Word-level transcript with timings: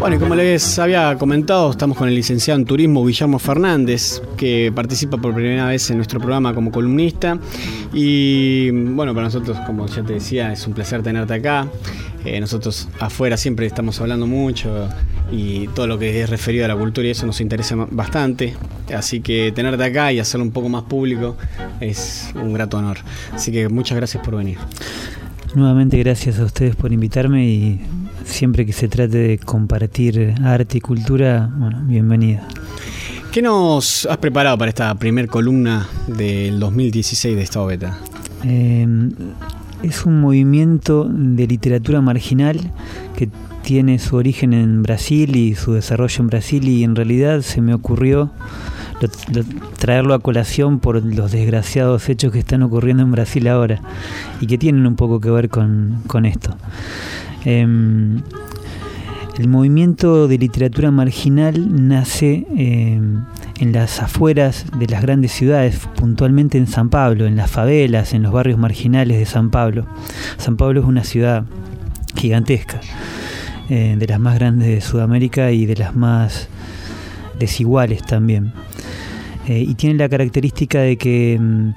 Bueno, 0.00 0.16
y 0.16 0.18
como 0.18 0.34
les 0.34 0.78
había 0.78 1.16
comentado, 1.18 1.70
estamos 1.70 1.96
con 1.96 2.08
el 2.08 2.14
licenciado 2.14 2.58
en 2.58 2.64
turismo 2.64 3.04
Guillermo 3.04 3.38
Fernández, 3.38 4.22
que 4.36 4.72
participa 4.74 5.18
por 5.18 5.34
primera 5.34 5.66
vez 5.66 5.90
en 5.90 5.96
nuestro 5.96 6.20
programa 6.20 6.54
como 6.54 6.70
columnista. 6.70 7.38
Y 7.92 8.70
bueno, 8.70 9.12
para 9.14 9.26
nosotros, 9.26 9.58
como 9.66 9.86
ya 9.86 10.02
te 10.02 10.14
decía, 10.14 10.52
es 10.52 10.66
un 10.66 10.72
placer 10.72 11.02
tenerte 11.02 11.34
acá. 11.34 11.68
Eh, 12.24 12.38
nosotros 12.40 12.88
afuera 12.98 13.36
siempre 13.36 13.66
estamos 13.66 14.00
hablando 14.00 14.26
mucho 14.26 14.88
y 15.32 15.68
todo 15.68 15.86
lo 15.86 15.98
que 15.98 16.22
es 16.22 16.28
referido 16.28 16.64
a 16.64 16.68
la 16.68 16.76
cultura 16.76 17.06
y 17.08 17.10
eso 17.10 17.26
nos 17.26 17.40
interesa 17.40 17.76
bastante. 17.90 18.54
Así 18.94 19.20
que 19.20 19.52
tenerte 19.52 19.84
acá 19.84 20.12
y 20.12 20.18
hacerlo 20.18 20.44
un 20.44 20.52
poco 20.52 20.68
más 20.68 20.82
público 20.84 21.36
es 21.80 22.30
un 22.34 22.52
grato 22.52 22.78
honor. 22.78 22.98
Así 23.32 23.52
que 23.52 23.68
muchas 23.68 23.96
gracias 23.96 24.22
por 24.24 24.36
venir. 24.36 24.58
Nuevamente 25.54 25.98
gracias 25.98 26.38
a 26.38 26.44
ustedes 26.44 26.76
por 26.76 26.92
invitarme 26.92 27.44
y 27.44 27.80
siempre 28.24 28.64
que 28.64 28.72
se 28.72 28.88
trate 28.88 29.18
de 29.18 29.38
compartir 29.38 30.34
arte 30.44 30.78
y 30.78 30.80
cultura, 30.80 31.50
bueno, 31.56 31.82
bienvenida. 31.86 32.46
¿Qué 33.32 33.42
nos 33.42 34.06
has 34.06 34.18
preparado 34.18 34.56
para 34.58 34.68
esta 34.68 34.94
primer 34.94 35.26
columna 35.26 35.88
del 36.06 36.60
2016 36.60 37.36
de 37.36 37.42
esta 37.42 37.60
obeta? 37.60 37.98
Em, 38.44 39.12
es 39.82 40.06
un 40.06 40.20
movimiento 40.20 41.08
de 41.08 41.46
literatura 41.48 42.00
marginal 42.00 42.58
que 43.16 43.28
tiene 43.62 43.98
su 43.98 44.16
origen 44.16 44.52
en 44.52 44.82
Brasil 44.84 45.34
y 45.34 45.56
su 45.56 45.72
desarrollo 45.72 46.20
en 46.20 46.26
Brasil 46.28 46.68
y 46.68 46.84
en 46.84 46.94
realidad 46.94 47.42
se 47.42 47.60
me 47.60 47.74
ocurrió 47.74 48.30
traerlo 49.78 50.14
a 50.14 50.18
colación 50.18 50.78
por 50.78 51.02
los 51.02 51.32
desgraciados 51.32 52.08
hechos 52.08 52.32
que 52.32 52.38
están 52.38 52.62
ocurriendo 52.62 53.02
en 53.02 53.12
Brasil 53.12 53.48
ahora 53.48 53.80
y 54.40 54.46
que 54.46 54.58
tienen 54.58 54.86
un 54.86 54.96
poco 54.96 55.20
que 55.20 55.30
ver 55.30 55.48
con, 55.48 56.02
con 56.06 56.26
esto. 56.26 56.56
Em, 57.44 58.20
el 59.38 59.48
movimiento 59.48 60.28
de 60.28 60.36
literatura 60.36 60.90
marginal 60.90 61.88
nace 61.88 62.46
em, 62.56 63.24
en 63.58 63.72
las 63.72 64.02
afueras 64.02 64.66
de 64.78 64.86
las 64.86 65.00
grandes 65.00 65.32
ciudades, 65.32 65.80
puntualmente 65.96 66.58
en 66.58 66.66
San 66.66 66.90
Pablo, 66.90 67.26
en 67.26 67.36
las 67.36 67.50
favelas, 67.50 68.12
en 68.12 68.22
los 68.22 68.32
barrios 68.32 68.58
marginales 68.58 69.18
de 69.18 69.24
San 69.24 69.50
Pablo. 69.50 69.86
San 70.36 70.56
Pablo 70.56 70.80
es 70.80 70.86
una 70.86 71.04
ciudad 71.04 71.44
gigantesca, 72.16 72.80
eh, 73.70 73.96
de 73.98 74.06
las 74.06 74.20
más 74.20 74.34
grandes 74.34 74.68
de 74.68 74.80
Sudamérica 74.82 75.52
y 75.52 75.64
de 75.64 75.76
las 75.76 75.96
más 75.96 76.48
desiguales 77.40 78.02
también. 78.02 78.52
Eh, 79.48 79.64
y 79.66 79.74
tiene 79.74 79.96
la 79.96 80.08
característica 80.08 80.78
de 80.80 80.96
que 80.96 81.34
em, 81.34 81.72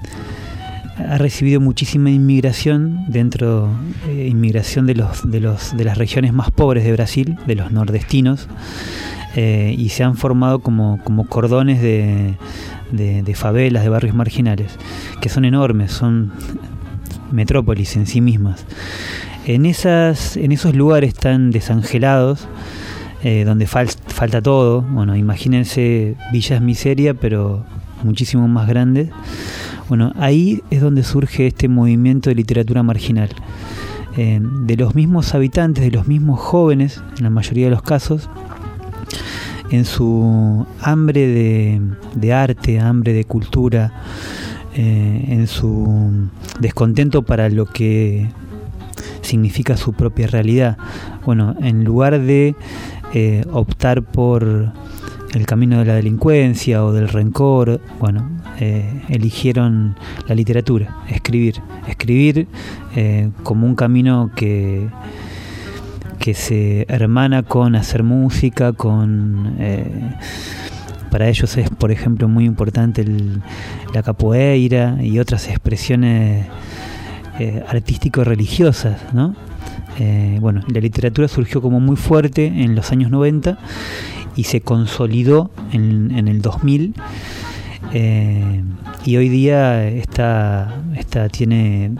ha 0.98 1.18
recibido 1.18 1.60
muchísima 1.60 2.10
inmigración 2.10 3.04
dentro, 3.08 3.68
eh, 4.08 4.28
inmigración 4.30 4.86
de, 4.86 4.94
los, 4.94 5.28
de, 5.28 5.40
los, 5.40 5.76
de 5.76 5.84
las 5.84 5.98
regiones 5.98 6.32
más 6.32 6.52
pobres 6.52 6.84
de 6.84 6.92
Brasil, 6.92 7.36
de 7.46 7.56
los 7.56 7.72
nordestinos, 7.72 8.48
eh, 9.34 9.74
y 9.76 9.88
se 9.88 10.04
han 10.04 10.16
formado 10.16 10.60
como, 10.60 11.00
como 11.02 11.26
cordones 11.26 11.82
de, 11.82 12.36
de, 12.92 13.34
favelas, 13.34 13.82
de 13.82 13.88
barrios 13.88 14.14
marginales, 14.14 14.78
que 15.20 15.28
son 15.28 15.44
enormes, 15.44 15.90
son 15.90 16.32
metrópolis 17.32 17.96
en 17.96 18.06
sí 18.06 18.20
mismas. 18.20 18.64
En, 19.46 19.66
esas, 19.66 20.36
en 20.36 20.52
esos 20.52 20.76
lugares 20.76 21.14
tan 21.14 21.50
desangelados, 21.50 22.46
eh, 23.24 23.44
donde 23.44 23.66
falta 23.66 24.42
todo, 24.42 24.82
bueno, 24.82 25.16
imagínense 25.16 26.14
villas 26.32 26.60
miseria, 26.60 27.14
pero 27.14 27.64
muchísimo 28.02 28.46
más 28.48 28.68
grandes, 28.68 29.08
bueno, 29.88 30.12
ahí 30.16 30.62
es 30.70 30.80
donde 30.80 31.02
surge 31.02 31.46
este 31.46 31.68
movimiento 31.68 32.30
de 32.30 32.36
literatura 32.36 32.82
marginal. 32.82 33.30
Eh, 34.16 34.40
de 34.40 34.76
los 34.76 34.94
mismos 34.94 35.34
habitantes, 35.34 35.82
de 35.82 35.90
los 35.90 36.06
mismos 36.06 36.38
jóvenes, 36.38 37.02
en 37.18 37.24
la 37.24 37.30
mayoría 37.30 37.64
de 37.64 37.70
los 37.70 37.82
casos, 37.82 38.28
en 39.70 39.84
su 39.84 40.66
hambre 40.80 41.26
de, 42.14 42.32
arte, 42.32 42.78
hambre 42.78 43.12
de 43.12 43.24
cultura, 43.24 43.92
eh, 44.76 45.24
en 45.28 45.46
su 45.46 46.28
descontento 46.60 47.22
para 47.22 47.48
lo 47.48 47.66
que 47.66 48.28
significa 49.22 49.76
su 49.76 49.94
propia 49.94 50.26
realidad. 50.28 50.78
Bueno, 51.24 51.56
en 51.60 51.84
lugar 51.84 52.20
de 52.20 52.54
eh, 53.16 53.44
optar 53.52 54.02
por 54.02 54.72
el 55.34 55.46
camino 55.46 55.78
de 55.78 55.84
la 55.84 55.94
delincuencia 55.94 56.84
o 56.84 56.92
del 56.92 57.06
rencor, 57.06 57.80
bueno, 58.00 58.28
eh, 58.58 59.02
eligieron 59.08 59.94
la 60.26 60.34
literatura, 60.34 60.96
escribir, 61.08 61.62
escribir 61.86 62.48
eh, 62.96 63.30
como 63.44 63.68
un 63.68 63.76
camino 63.76 64.32
que, 64.34 64.88
que 66.18 66.34
se 66.34 66.86
hermana 66.88 67.44
con 67.44 67.76
hacer 67.76 68.02
música, 68.02 68.72
con... 68.72 69.58
Para 71.12 71.28
ellos 71.28 71.56
es, 71.56 71.70
por 71.70 71.92
ejemplo, 71.92 72.26
muy 72.26 72.46
importante 72.46 73.04
la 73.92 74.02
capoeira 74.02 74.98
y 75.00 75.20
otras 75.20 75.48
expresiones 75.48 76.48
artístico-religiosas, 77.68 79.14
¿no? 79.14 79.36
Bueno, 80.40 80.62
la 80.68 80.80
literatura 80.80 81.28
surgió 81.28 81.62
como 81.62 81.80
muy 81.80 81.96
fuerte 81.96 82.46
en 82.46 82.74
los 82.74 82.90
años 82.92 83.10
90 83.10 83.58
y 84.36 84.44
se 84.44 84.60
consolidó 84.60 85.50
en, 85.72 86.10
en 86.16 86.28
el 86.28 86.42
2000 86.42 86.94
eh, 87.92 88.62
y 89.04 89.16
hoy 89.16 89.28
día 89.28 89.86
está, 89.86 90.82
está 90.96 91.28
tiene 91.28 91.86
eh, 91.86 91.92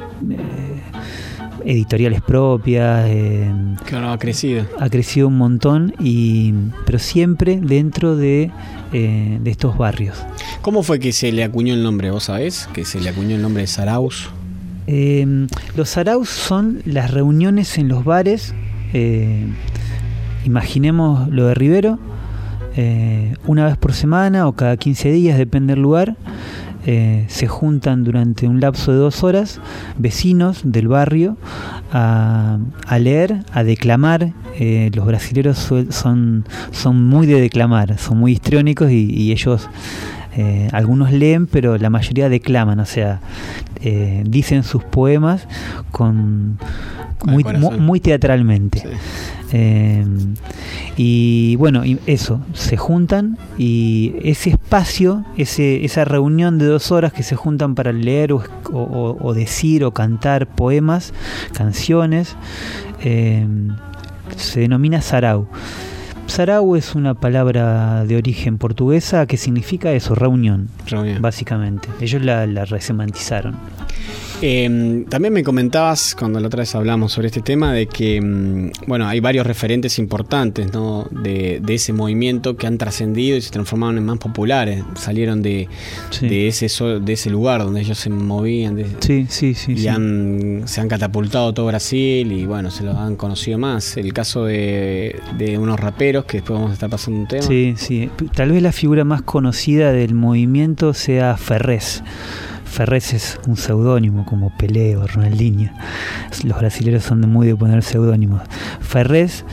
editoriales 1.65 2.21
propias. 2.21 3.07
Eh, 3.09 3.53
ha 3.93 4.19
crecido. 4.19 4.67
Ha 4.79 4.89
crecido 4.91 5.29
un 5.29 5.39
montón, 5.39 5.95
y, 6.01 6.53
pero 6.85 6.99
siempre 6.99 7.61
dentro 7.63 8.17
de, 8.17 8.51
de 8.93 9.51
estos 9.51 9.77
barrios. 9.77 10.19
¿Cómo 10.63 10.83
fue 10.83 10.99
que 10.99 11.13
se 11.13 11.31
le 11.31 11.45
acuñó 11.45 11.75
el 11.75 11.83
nombre? 11.83 12.11
¿Vos 12.11 12.25
sabés? 12.25 12.69
Que 12.73 12.85
se 12.85 13.01
le 13.01 13.11
acuñó 13.11 13.37
el 13.37 13.43
nombre 13.43 13.63
de 13.63 13.67
Saraus. 13.67 14.31
Los 14.87 15.89
Saraus 15.89 16.29
son 16.29 16.83
las 16.85 17.11
reuniones 17.11 17.79
en 17.79 17.89
los 17.89 18.05
bares. 18.05 18.55
imaginemos 20.45 21.29
lo 21.29 21.47
de 21.47 21.55
Rivero 21.55 21.99
eh, 22.77 23.35
una 23.47 23.67
vez 23.67 23.77
por 23.77 23.93
semana 23.93 24.49
o 24.49 24.53
cada 24.53 24.77
15 24.77 25.13
días, 25.13 25.39
depende 25.39 25.75
del 25.75 25.83
lugar. 25.83 26.17
Eh, 26.87 27.25
se 27.29 27.47
juntan 27.47 28.05
durante 28.05 28.47
un 28.47 28.61
lapso 28.61 28.93
de 28.93 28.99
dos 28.99 29.25
horas 29.25 29.59
vecinos 29.97 30.61
del 30.65 30.89
barrio 30.89 31.39
a, 31.93 32.59
leer, 32.99 33.45
a 33.53 33.65
declamar. 33.65 34.33
Eh, 34.59 34.91
los 34.95 35.07
brasileños 35.07 35.59
son, 35.91 36.45
son 36.73 37.07
muy 37.07 37.27
de 37.27 37.41
declamar, 37.41 37.97
son 37.99 38.19
muy 38.19 38.33
histriónicos 38.33 38.91
y, 38.91 39.33
ellos, 39.33 39.69
algunos 40.73 41.13
leen, 41.13 41.47
pero 41.47 41.79
la 41.79 41.91
mayoría 41.91 42.29
declaman, 42.29 42.81
o 42.81 42.87
sea, 42.87 43.21
dicen 44.25 44.63
sus 44.63 44.83
poemas 44.83 45.47
con 45.91 46.59
muy, 47.25 47.45
muy, 47.45 48.01
teatralmente. 48.01 48.83
Em, 49.53 50.35
y 50.97 51.57
bueno, 51.57 51.83
eso, 52.07 52.41
se 52.55 52.77
juntan 52.77 53.39
y 53.57 54.15
ese 54.23 54.51
espacio, 54.51 55.25
ese, 55.37 55.85
esa 55.85 56.05
reunión 56.05 56.59
de 56.59 56.67
dos 56.67 56.93
horas 56.93 57.13
que 57.13 57.23
se 57.23 57.37
juntan 57.37 57.75
para 57.75 57.93
leer 57.93 58.33
o, 58.33 59.35
decir 59.35 59.85
o 59.85 59.93
cantar 59.93 60.47
poemas, 60.47 61.13
canciones, 61.53 62.37
se 63.01 64.61
denomina 64.61 65.01
sarau. 65.01 65.49
Sarau 66.27 66.75
es 66.75 66.95
una 66.95 67.15
palabra 67.15 68.05
de 68.05 68.17
origen 68.17 68.59
portuguesa 68.59 69.27
que 69.27 69.37
significa 69.37 69.93
eso, 69.93 70.15
reunión, 70.15 70.69
básicamente. 71.21 71.89
Ellos 72.01 72.23
la, 72.23 72.47
la 72.47 72.65
resemantizaron. 72.65 73.57
Em, 74.47 75.07
también 75.07 75.33
me 75.33 75.43
comentabas 75.43 76.15
cuando 76.15 76.39
la 76.39 76.49
otra 76.49 76.61
vez 76.61 76.75
hablamos 76.75 77.13
sobre 77.13 77.29
este 77.29 77.41
tema 77.41 77.73
de 77.73 77.87
que, 77.87 78.21
mm, 78.21 78.87
bueno, 78.87 79.09
hay 79.09 79.19
varios 79.19 79.47
referentes 79.47 79.99
importantes 79.99 80.71
¿no? 80.71 81.09
de, 81.11 81.63
ese 81.67 81.95
movimiento 81.95 82.55
que 82.55 82.67
han 82.67 82.77
trascendido 82.77 83.39
y 83.39 83.41
se 83.41 83.51
transformaron 83.51 83.97
en 83.97 84.05
más 84.05 84.19
populares. 84.19 84.85
Salieron 84.97 85.41
de, 85.41 85.67
de, 86.21 86.47
ese, 86.47 86.69
de 87.01 87.13
ese 87.15 87.31
lugar 87.31 87.65
donde 87.65 87.81
ellos 87.81 87.97
se 87.97 88.11
movían. 88.11 88.85
sí, 89.01 89.25
sí, 89.31 89.55
sí. 89.55 89.73
Y 89.73 89.79
se 89.79 89.89
han 89.89 90.89
catapultado 90.91 91.55
todo 91.55 91.65
Brasil 91.65 92.31
y, 92.31 92.45
bueno, 92.45 92.71
se 92.71 92.85
los 92.85 92.97
han 92.97 93.17
conocido 93.17 93.57
más. 93.57 93.97
El 93.97 94.13
caso 94.13 94.45
de, 94.45 95.21
de 95.39 95.57
unos 95.57 95.81
raperos 95.81 96.27
que 96.27 96.39
después 96.39 96.59
vamos 96.59 96.73
a 96.73 96.75
estar 96.75 96.91
pasando 96.91 97.19
un 97.19 97.29
tema. 97.29 97.45
Sí, 97.45 97.77
sí. 97.79 98.11
Tal 98.35 98.53
vez 98.53 98.63
la 98.63 98.73
figura 98.73 99.05
más 99.05 99.23
conocida 99.23 99.91
del 99.93 100.13
movimiento 100.13 100.93
sea 100.93 101.39
Ferrés. 101.39 102.03
Ferrez 102.75 103.15
es 103.15 103.39
un 103.47 103.57
seudónimo 103.57 104.27
como 104.27 104.51
Pelé 104.51 104.97
o 104.97 105.07
Ronaldinho. 105.07 105.71
Los 106.43 106.59
brasileños 106.59 107.05
son 107.05 107.21
muy 107.21 107.47
de 107.47 107.55
poner 107.55 107.85
seudónimos. 107.85 108.43
Ferrez 108.81 109.45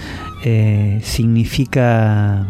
eh, 0.43 0.99
significa 1.03 2.47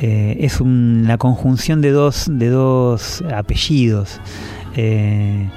eh, 0.00 0.36
es 0.38 0.60
la 0.60 1.18
conjunción 1.18 1.80
de 1.80 1.90
dos, 1.90 2.26
de 2.30 2.50
dos 2.50 3.24
apellidos. 3.34 4.20
Eh, 4.76 5.48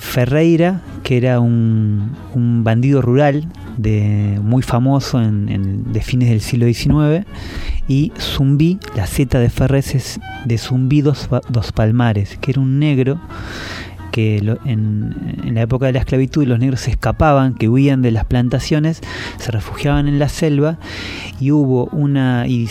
Ferreira, 0.00 0.82
que 1.04 1.18
era 1.18 1.38
un, 1.38 2.16
bandido 2.64 3.00
rural 3.00 3.46
de, 3.78 4.38
muy 4.42 4.62
famoso 4.62 5.22
en, 5.22 5.92
de 5.92 6.02
fines 6.02 6.28
del 6.28 6.40
siglo 6.40 6.66
XIX, 6.66 7.26
y 7.88 8.12
Zumbí, 8.18 8.78
la 8.94 9.06
Z 9.06 9.38
de 9.38 9.48
Ferrez 9.48 9.94
es 9.94 10.20
de 10.44 10.58
Zumbí 10.58 11.00
dos, 11.00 11.28
Palmares, 11.74 12.36
que 12.40 12.50
era 12.50 12.60
un 12.60 12.78
negro 12.78 13.18
que 14.12 14.38
en, 14.64 15.54
la 15.54 15.62
época 15.62 15.86
de 15.86 15.92
la 15.92 16.00
esclavitud 16.00 16.46
los 16.46 16.58
negros 16.58 16.80
se 16.80 16.90
escapaban, 16.90 17.54
que 17.54 17.68
huían 17.68 18.02
de 18.02 18.10
las 18.10 18.24
plantaciones, 18.24 19.00
se 19.38 19.50
refugiaban 19.50 20.08
en 20.08 20.18
la 20.18 20.28
selva 20.28 20.78
y 21.40 21.52
hubo 21.52 21.86
una 21.86 22.46
y 22.46 22.68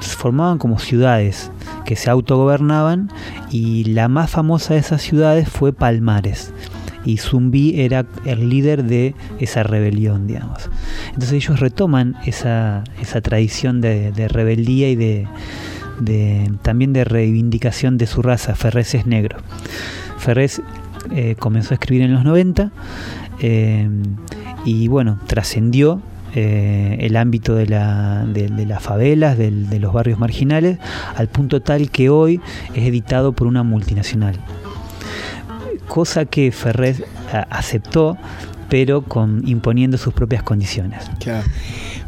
formaban 0.00 0.58
como 0.58 0.78
ciudades 0.78 1.50
que 1.84 1.96
se 1.96 2.10
autogobernaban 2.10 3.10
y 3.50 3.84
la 3.84 4.08
más 4.08 4.30
famosa 4.30 4.74
de 4.74 4.80
esas 4.80 5.02
ciudades 5.02 5.48
fue 5.48 5.72
Palmares 5.72 6.52
y 7.04 7.18
Zumbi 7.18 7.80
era 7.80 8.06
el 8.24 8.48
líder 8.48 8.84
de 8.84 9.14
esa 9.38 9.62
rebelión, 9.62 10.26
digamos. 10.26 10.70
Entonces 11.08 11.32
ellos 11.32 11.60
retoman 11.60 12.16
esa, 12.24 12.84
tradición 13.22 13.80
de, 13.80 14.28
rebeldía 14.28 14.90
y 14.90 14.96
de, 14.96 15.26
también 16.62 16.92
de 16.92 17.04
reivindicación 17.04 17.98
de 17.98 18.06
su 18.06 18.22
raza. 18.22 18.54
Ferrez 18.54 18.94
es 18.94 19.06
negro. 19.06 19.38
Ferrez 20.18 20.62
eh, 21.14 21.36
comenzó 21.38 21.74
a 21.74 21.76
escribir 21.76 22.02
en 22.02 22.14
los 22.14 22.24
90 22.24 22.70
eh, 23.40 23.88
y 24.64 24.88
bueno, 24.88 25.18
trascendió 25.26 26.00
eh, 26.34 26.96
el 27.00 27.16
ámbito 27.16 27.54
de, 27.54 27.66
la, 27.66 28.24
de, 28.26 28.48
las 28.66 28.82
favelas, 28.82 29.36
de 29.36 29.78
los 29.78 29.92
barrios 29.92 30.18
marginales, 30.18 30.78
al 31.14 31.28
punto 31.28 31.60
tal 31.60 31.90
que 31.90 32.08
hoy 32.08 32.40
es 32.74 32.84
editado 32.84 33.32
por 33.32 33.46
una 33.46 33.62
multinacional 33.62 34.40
cosa 35.84 36.24
que 36.24 36.52
Ferrer 36.52 37.04
aceptó, 37.50 38.16
pero 38.68 39.02
con 39.02 39.46
imponiendo 39.46 39.98
sus 39.98 40.12
propias 40.12 40.42
condiciones. 40.42 41.04
Claro. 41.20 41.46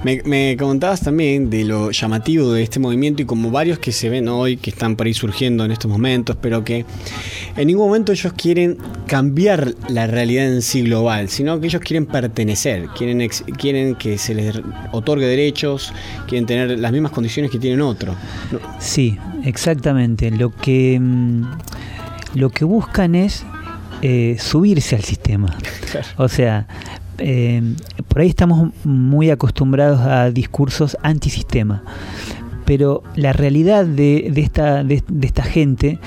Me, 0.04 0.56
comentabas 0.56 1.00
también 1.00 1.50
de 1.50 1.64
lo 1.64 1.90
llamativo 1.90 2.52
de 2.52 2.62
este 2.62 2.78
movimiento 2.78 3.22
y 3.22 3.24
como 3.24 3.50
varios 3.50 3.78
que 3.78 3.92
se 3.92 4.08
ven 4.08 4.28
hoy, 4.28 4.56
que 4.56 4.70
están 4.70 4.94
por 4.94 5.06
ahí 5.06 5.14
surgiendo 5.14 5.64
en 5.64 5.72
estos 5.72 5.90
momentos, 5.90 6.36
pero 6.40 6.64
que 6.64 6.84
en 7.56 7.66
ningún 7.66 7.86
momento 7.86 8.12
ellos 8.12 8.32
quieren 8.34 8.78
cambiar 9.06 9.74
la 9.88 10.06
realidad 10.06 10.46
en 10.52 10.62
sí 10.62 10.82
global, 10.82 11.28
sino 11.28 11.60
que 11.60 11.66
ellos 11.66 11.80
quieren 11.80 12.06
pertenecer, 12.06 12.86
quieren, 12.96 13.28
quieren 13.58 13.94
que 13.94 14.18
se 14.18 14.34
les 14.34 14.60
otorgue 14.92 15.26
derechos, 15.26 15.92
quieren 16.28 16.46
tener 16.46 16.78
las 16.78 16.92
mismas 16.92 17.12
condiciones 17.12 17.50
que 17.50 17.58
tienen 17.58 17.80
otros. 17.80 18.16
Sí, 18.78 19.18
exactamente. 19.44 20.30
Lo 20.30 20.54
que, 20.54 20.98
mm, 21.00 21.42
lo 22.34 22.50
que 22.50 22.64
buscan 22.64 23.14
es 23.14 23.44
eh, 24.02 24.36
subirse 24.38 24.96
al 24.96 25.02
sistema. 25.02 25.56
O 26.16 26.28
sea, 26.28 26.66
eh, 27.18 27.62
por 28.08 28.20
ahí 28.20 28.28
estamos 28.28 28.70
muy 28.84 29.30
acostumbrados 29.30 30.00
a 30.00 30.30
discursos 30.30 30.96
antisistema 31.02 31.82
pero 32.66 33.04
la 33.14 33.32
realidad 33.32 33.86
de, 33.86 34.30
esta, 34.36 34.84
de, 34.84 35.02
esta 35.22 35.44
gente 35.44 35.98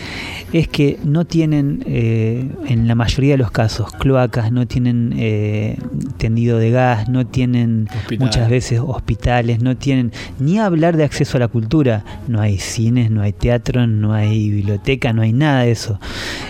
es 0.53 0.67
que 0.67 0.99
no 1.03 1.25
tienen, 1.25 1.83
eh, 1.85 2.49
en 2.67 2.87
la 2.87 2.95
mayoría 2.95 3.33
de 3.33 3.37
los 3.37 3.51
casos, 3.51 3.91
cloacas, 3.93 4.51
no 4.51 4.67
tienen 4.67 5.13
eh, 5.17 5.77
tendido 6.17 6.57
de 6.57 6.71
gas, 6.71 7.07
no 7.09 7.27
tienen 7.27 7.87
muchas 8.19 8.49
veces 8.49 8.79
hospitales, 8.83 9.61
no 9.61 9.77
tienen 9.77 10.11
ni 10.39 10.57
hablar 10.57 10.97
de 10.97 11.03
acceso 11.03 11.37
a 11.37 11.41
la 11.41 11.47
cultura. 11.47 12.03
No 12.27 12.41
hay 12.41 12.57
cines, 12.57 13.11
no 13.11 13.21
hay 13.21 13.33
teatro, 13.33 13.85
no 13.85 14.13
hay 14.13 14.49
biblioteca, 14.49 15.13
no 15.13 15.21
hay 15.21 15.33
nada 15.33 15.63
de 15.63 15.71
eso. 15.71 15.99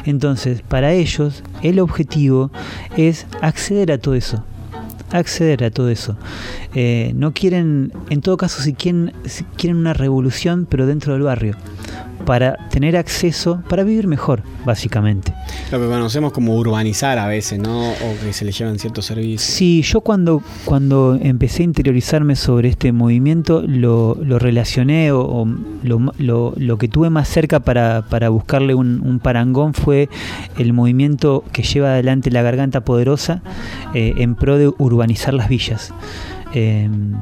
Entonces, 0.05 0.61
para 0.61 0.93
ellos, 0.93 1.43
el 1.61 1.79
objetivo 1.79 2.51
es 2.95 3.27
acceder 3.41 3.91
a 3.91 3.97
todo 3.97 4.15
eso 4.15 4.43
acceder 5.11 5.63
a 5.63 5.71
todo 5.71 5.89
eso. 5.89 6.17
Eh, 6.75 7.13
no 7.15 7.33
quieren, 7.33 7.91
en 8.11 8.21
todo 8.21 8.37
caso, 8.37 8.61
si 8.61 8.73
quieren, 8.73 9.11
si 9.25 9.43
quieren 9.57 9.77
una 9.77 9.93
revolución, 9.93 10.67
pero 10.69 10.85
dentro 10.85 11.13
del 11.13 11.23
barrio 11.23 11.55
para 12.25 12.57
tener 12.69 12.97
acceso, 12.97 13.61
para 13.67 13.83
vivir 13.83 14.07
mejor, 14.07 14.43
básicamente. 14.65 15.33
Lo 15.71 15.79
que 15.79 15.87
conocemos 15.87 16.31
como 16.31 16.55
urbanizar 16.55 17.17
a 17.17 17.27
veces, 17.27 17.59
¿no? 17.59 17.91
O 17.91 18.15
que 18.23 18.33
se 18.33 18.45
le 18.45 18.51
llevan 18.51 18.79
ciertos 18.79 19.05
servicios. 19.05 19.41
Sí, 19.41 19.81
yo 19.81 20.01
cuando, 20.01 20.41
cuando 20.65 21.17
empecé 21.21 21.63
a 21.63 21.65
interiorizarme 21.65 22.35
sobre 22.35 22.69
este 22.69 22.91
movimiento, 22.91 23.63
lo, 23.65 24.15
relacioné 24.39 25.11
o, 25.11 25.47
lo, 25.83 26.77
que 26.77 26.87
tuve 26.87 27.09
más 27.09 27.27
cerca 27.27 27.59
para, 27.59 28.29
buscarle 28.29 28.75
un, 28.75 29.19
parangón 29.21 29.73
fue 29.73 30.09
el 30.57 30.73
movimiento 30.73 31.43
que 31.51 31.63
lleva 31.63 31.89
adelante 31.89 32.31
la 32.31 32.41
Garganta 32.41 32.81
Poderosa 32.81 33.41
eh, 33.93 34.15
en 34.17 34.35
pro 34.35 34.57
de 34.57 34.71
urbanizar 34.77 35.33
las 35.33 35.49
villas. 35.49 35.93
Em, 36.53 37.13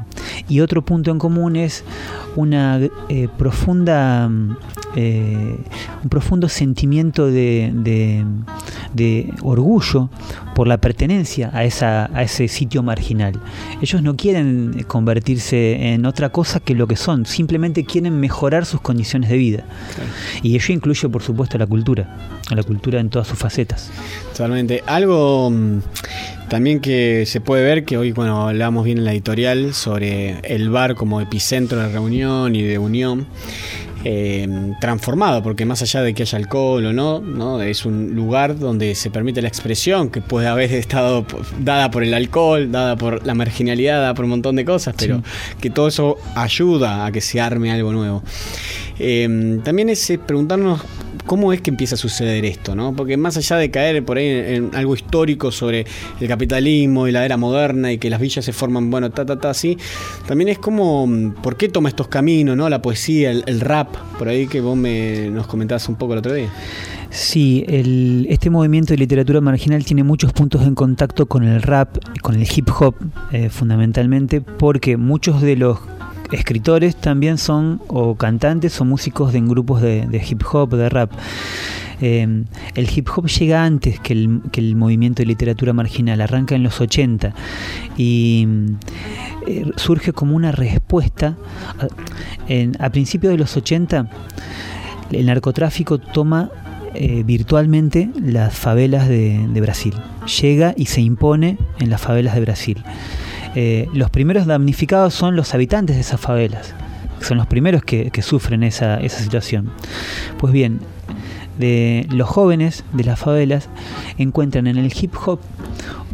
y 0.48 0.60
otro 0.60 0.82
punto 0.82 1.10
en 1.10 1.18
común 1.18 1.56
es 1.56 1.84
una 2.36 2.80
eh, 3.08 3.28
profunda, 3.36 4.30
eh, 5.00 5.56
un 6.02 6.08
profundo 6.10 6.48
sentimiento 6.48 7.28
de, 7.28 7.70
de, 8.92 9.32
orgullo 9.42 10.10
por 10.56 10.66
la 10.66 10.78
pertenencia 10.78 11.50
a, 11.52 11.62
esa, 11.62 12.10
a 12.12 12.24
ese 12.24 12.48
sitio 12.48 12.82
marginal. 12.82 13.40
Ellos 13.80 14.02
no 14.02 14.16
quieren 14.16 14.84
convertirse 14.88 15.92
en 15.92 16.04
otra 16.04 16.30
cosa 16.30 16.58
que 16.58 16.74
lo 16.74 16.88
que 16.88 16.96
son, 16.96 17.26
simplemente 17.26 17.84
quieren 17.84 18.18
mejorar 18.18 18.66
sus 18.66 18.80
condiciones 18.80 19.30
de 19.30 19.36
vida. 19.36 19.64
Y 20.42 20.56
ello 20.56 20.74
incluye, 20.74 21.08
por 21.08 21.22
supuesto, 21.22 21.58
la 21.58 21.66
cultura, 21.68 22.16
la 22.50 22.64
cultura 22.64 22.98
en 22.98 23.08
todas 23.08 23.28
sus 23.28 23.38
facetas. 23.38 23.92
Totalmente. 24.32 24.82
Algo 24.84 25.48
mm, 25.50 25.78
también 26.48 26.80
que 26.80 27.24
se 27.24 27.40
puede 27.40 27.62
ver 27.62 27.84
que 27.84 27.96
hoy, 27.96 28.12
cuando 28.12 28.48
hablamos 28.48 28.84
bien 28.84 28.98
en 28.98 29.04
la 29.04 29.12
editorial 29.12 29.74
sobre 29.74 30.40
el 30.42 30.70
bar 30.70 30.96
como 30.96 31.20
epicentro 31.20 31.78
de 31.78 31.88
reunión 31.88 32.56
y 32.56 32.62
de 32.62 32.78
unión, 32.78 33.28
eh, 34.10 34.48
transformado, 34.80 35.42
porque 35.42 35.66
más 35.66 35.82
allá 35.82 36.00
de 36.00 36.14
que 36.14 36.22
haya 36.22 36.38
alcohol 36.38 36.86
o 36.86 36.92
no, 36.94 37.20
no, 37.20 37.60
es 37.60 37.84
un 37.84 38.14
lugar 38.14 38.58
donde 38.58 38.94
se 38.94 39.10
permite 39.10 39.42
la 39.42 39.48
expresión 39.48 40.08
que 40.08 40.22
puede 40.22 40.46
haber 40.46 40.72
estado 40.72 41.26
dada 41.60 41.90
por 41.90 42.02
el 42.02 42.14
alcohol, 42.14 42.72
dada 42.72 42.96
por 42.96 43.26
la 43.26 43.34
marginalidad, 43.34 44.00
dada 44.00 44.14
por 44.14 44.24
un 44.24 44.30
montón 44.30 44.56
de 44.56 44.64
cosas, 44.64 44.94
pero 44.98 45.22
que 45.60 45.68
todo 45.68 45.88
eso 45.88 46.16
ayuda 46.34 47.04
a 47.04 47.12
que 47.12 47.20
se 47.20 47.38
arme 47.38 47.70
algo 47.70 47.92
nuevo. 47.92 48.22
Eh, 48.98 49.60
también 49.62 49.90
es 49.90 50.08
eh, 50.08 50.18
preguntarnos 50.18 50.80
cómo 51.28 51.52
es 51.52 51.60
que 51.60 51.68
empieza 51.68 51.94
a 51.94 51.98
suceder 51.98 52.44
esto, 52.46 52.74
¿no? 52.74 52.96
Porque 52.96 53.18
más 53.18 53.36
allá 53.36 53.56
de 53.56 53.70
caer 53.70 54.02
por 54.02 54.16
ahí 54.16 54.26
en, 54.26 54.70
algo 54.74 54.94
histórico 54.94 55.52
sobre 55.52 55.86
el 56.20 56.26
capitalismo 56.26 57.06
y 57.06 57.12
la 57.12 57.24
era 57.24 57.36
moderna 57.36 57.92
y 57.92 57.98
que 57.98 58.08
las 58.08 58.18
villas 58.18 58.44
se 58.46 58.52
forman, 58.54 58.90
bueno, 58.90 59.10
ta, 59.10 59.26
ta, 59.26 59.38
ta, 59.38 59.50
así, 59.50 59.76
también 60.26 60.48
es 60.48 60.58
como, 60.58 61.06
¿por 61.42 61.56
qué 61.56 61.68
toma 61.68 61.90
estos 61.90 62.08
caminos, 62.08 62.56
¿no? 62.56 62.68
La 62.70 62.80
poesía, 62.80 63.30
el, 63.30 63.60
rap, 63.60 63.94
por 64.18 64.28
ahí 64.28 64.46
que 64.46 64.62
vos 64.62 64.76
me, 64.76 65.28
nos 65.30 65.46
comentabas 65.46 65.86
un 65.90 65.96
poco 65.96 66.14
el 66.14 66.20
otro 66.20 66.32
día. 66.32 66.48
Sí, 67.10 67.64
este 67.68 68.48
movimiento 68.48 68.94
de 68.94 68.98
literatura 68.98 69.42
marginal 69.42 69.84
tiene 69.84 70.04
muchos 70.04 70.32
puntos 70.32 70.62
en 70.62 70.74
contacto 70.74 71.26
con 71.26 71.44
el 71.44 71.60
rap, 71.60 71.98
con 72.22 72.36
el 72.36 72.48
hip 72.50 72.68
hop 72.80 72.94
eh, 73.32 73.50
fundamentalmente, 73.50 74.40
porque 74.40 74.96
muchos 74.96 75.42
de 75.42 75.56
los 75.56 75.78
escritores 76.32 76.96
también 76.96 77.38
son 77.38 77.80
o 77.88 78.14
cantantes 78.16 78.80
o 78.80 78.84
músicos 78.84 79.32
de 79.32 79.40
grupos 79.40 79.80
de, 79.80 80.24
hip 80.28 80.42
hop, 80.52 80.74
de 80.74 80.88
rap. 80.88 81.12
Em, 82.00 82.44
el 82.74 82.88
hip 82.94 83.08
hop 83.14 83.26
llega 83.26 83.64
antes 83.64 83.98
que 83.98 84.12
el, 84.12 84.76
movimiento 84.76 85.22
de 85.22 85.26
literatura 85.26 85.72
marginal, 85.72 86.20
arranca 86.20 86.54
en 86.54 86.62
los 86.62 86.80
80 86.80 87.34
y 87.96 88.46
eh, 89.46 89.64
surge 89.76 90.12
como 90.12 90.36
una 90.36 90.52
respuesta. 90.52 91.36
A, 92.78 92.90
principios 92.90 93.32
de 93.32 93.38
los 93.38 93.56
80 93.56 94.08
el 95.12 95.26
narcotráfico 95.26 95.98
toma 95.98 96.50
eh, 96.94 97.22
virtualmente 97.24 98.10
las 98.20 98.54
favelas 98.54 99.08
de 99.08 99.60
Brasil. 99.60 99.94
Llega 100.40 100.74
y 100.76 100.86
se 100.86 101.00
impone 101.00 101.58
en 101.80 101.90
las 101.90 102.00
favelas 102.00 102.34
de 102.34 102.40
Brasil. 102.40 102.84
Eh, 103.60 103.88
los 103.92 104.08
primeros 104.08 104.46
damnificados 104.46 105.14
son 105.14 105.34
los 105.34 105.52
habitantes 105.52 105.96
de 105.96 106.02
esas 106.02 106.20
favelas, 106.20 106.74
son 107.20 107.38
los 107.38 107.48
primeros 107.48 107.82
que, 107.82 108.22
sufren 108.22 108.62
esa, 108.62 109.00
situación. 109.08 109.72
Pues 110.38 110.52
bien, 110.52 110.78
los 111.58 112.28
jóvenes 112.28 112.84
de 112.92 113.02
las 113.02 113.18
favelas 113.18 113.68
encuentran 114.16 114.68
en 114.68 114.76
el 114.76 114.92
hip 114.94 115.12
hop 115.26 115.40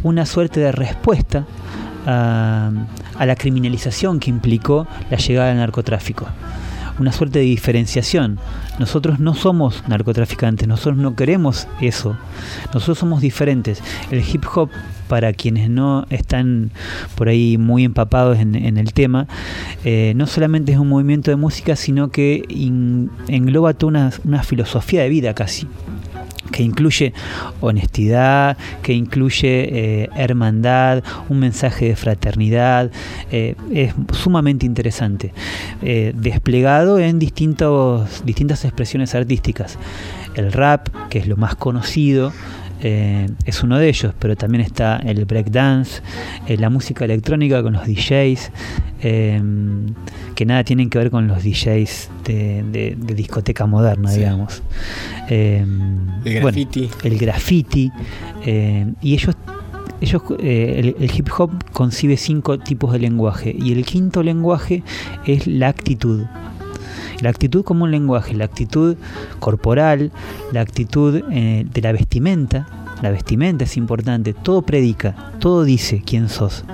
una 0.02 0.24
suerte 0.24 0.58
de 0.60 0.72
respuesta 0.72 1.44
a 2.06 3.26
la 3.26 3.36
criminalización 3.36 4.20
que 4.20 4.30
implicó 4.30 4.86
la 5.10 5.18
llegada 5.18 5.48
del 5.48 5.58
narcotráfico 5.58 6.26
una 6.98 7.12
suerte 7.12 7.40
de 7.40 7.44
diferenciación. 7.44 8.38
Nosotros 8.78 9.20
no 9.20 9.34
somos 9.34 9.82
narcotraficantes, 9.88 10.68
nosotros 10.68 10.96
no 10.96 11.14
queremos 11.14 11.68
eso. 11.80 12.16
Nosotros 12.72 12.98
somos 12.98 13.20
diferentes. 13.20 13.82
El 14.10 14.20
hip 14.20 14.44
hop, 14.54 14.70
para 15.08 15.32
quienes 15.32 15.70
no 15.70 16.06
están 16.10 16.70
por 17.14 17.28
ahí 17.28 17.58
muy 17.58 17.84
empapados 17.84 18.38
en, 18.38 18.54
el 18.54 18.92
tema, 18.92 19.26
eh, 19.84 20.12
no 20.16 20.26
solamente 20.26 20.72
es 20.72 20.78
un 20.78 20.88
movimiento 20.88 21.30
de 21.30 21.36
música, 21.36 21.76
sino 21.76 22.10
que 22.10 22.42
engloba 23.28 23.74
toda 23.74 24.10
una, 24.24 24.42
filosofía 24.42 25.02
de 25.02 25.08
vida 25.08 25.34
casi. 25.34 25.66
Que 26.50 26.62
incluye 26.62 27.12
honestidad, 27.60 28.56
que 28.82 28.92
incluye 28.92 30.02
eh, 30.04 30.08
hermandad, 30.16 31.02
un 31.28 31.38
mensaje 31.40 31.86
de 31.86 31.96
fraternidad, 31.96 32.90
eh, 33.30 33.54
es 33.72 33.94
sumamente 34.12 34.66
interesante, 34.66 35.32
eh, 35.82 36.12
desplegado 36.14 36.98
en 36.98 37.18
distintos, 37.18 38.24
distintas 38.24 38.64
expresiones 38.64 39.14
artísticas. 39.14 39.78
El 40.34 40.52
rap, 40.52 40.88
que 41.10 41.18
es 41.18 41.28
lo 41.28 41.36
más 41.36 41.54
conocido, 41.54 42.32
es 42.80 43.62
uno 43.62 43.78
de 43.78 43.88
ellos, 43.88 44.14
pero 44.18 44.36
también 44.36 44.62
está 44.62 44.96
el 44.98 45.24
breakdance, 45.24 46.02
la 46.48 46.70
música 46.70 47.04
electrónica 47.04 47.62
con 47.62 47.72
los 47.72 47.86
DJs, 47.86 48.50
que 49.00 50.46
nada 50.46 50.64
tienen 50.64 50.90
que 50.90 50.98
ver 50.98 51.10
con 51.10 51.26
los 51.26 51.42
DJs 51.42 52.10
de, 52.24 52.96
discoteca 53.14 53.66
moderna, 53.66 54.12
digamos. 54.12 54.62
Em, 55.28 56.08
el 56.24 56.40
graffiti. 56.40 56.90
el 57.04 57.18
graffiti. 57.18 57.92
Y 59.00 59.14
ellos 59.14 59.36
ellos, 60.00 60.22
eh, 60.40 60.94
el, 60.98 61.10
hip 61.10 61.28
hop 61.38 61.50
concibe 61.72 62.16
cinco 62.16 62.58
tipos 62.58 62.92
de 62.92 62.98
lenguaje 62.98 63.54
y 63.58 63.72
el 63.72 63.84
quinto 63.84 64.22
lenguaje 64.22 64.82
es 65.24 65.46
la 65.46 65.68
actitud. 65.68 66.24
La 67.20 67.30
actitud 67.30 67.64
como 67.64 67.84
un 67.84 67.90
lenguaje, 67.90 68.34
la 68.34 68.44
actitud 68.44 68.96
corporal, 69.40 70.12
la 70.52 70.60
actitud 70.60 71.22
eh, 71.30 71.66
de 71.72 71.80
la 71.80 71.92
vestimenta, 71.92 72.66
la 73.02 73.10
vestimenta 73.10 73.64
es 73.64 73.76
importante, 73.76 74.32
todo 74.32 74.62
predica, 74.62 75.32
todo 75.38 75.64
dice 75.64 76.02
quién 76.04 76.28
sos. 76.28 76.64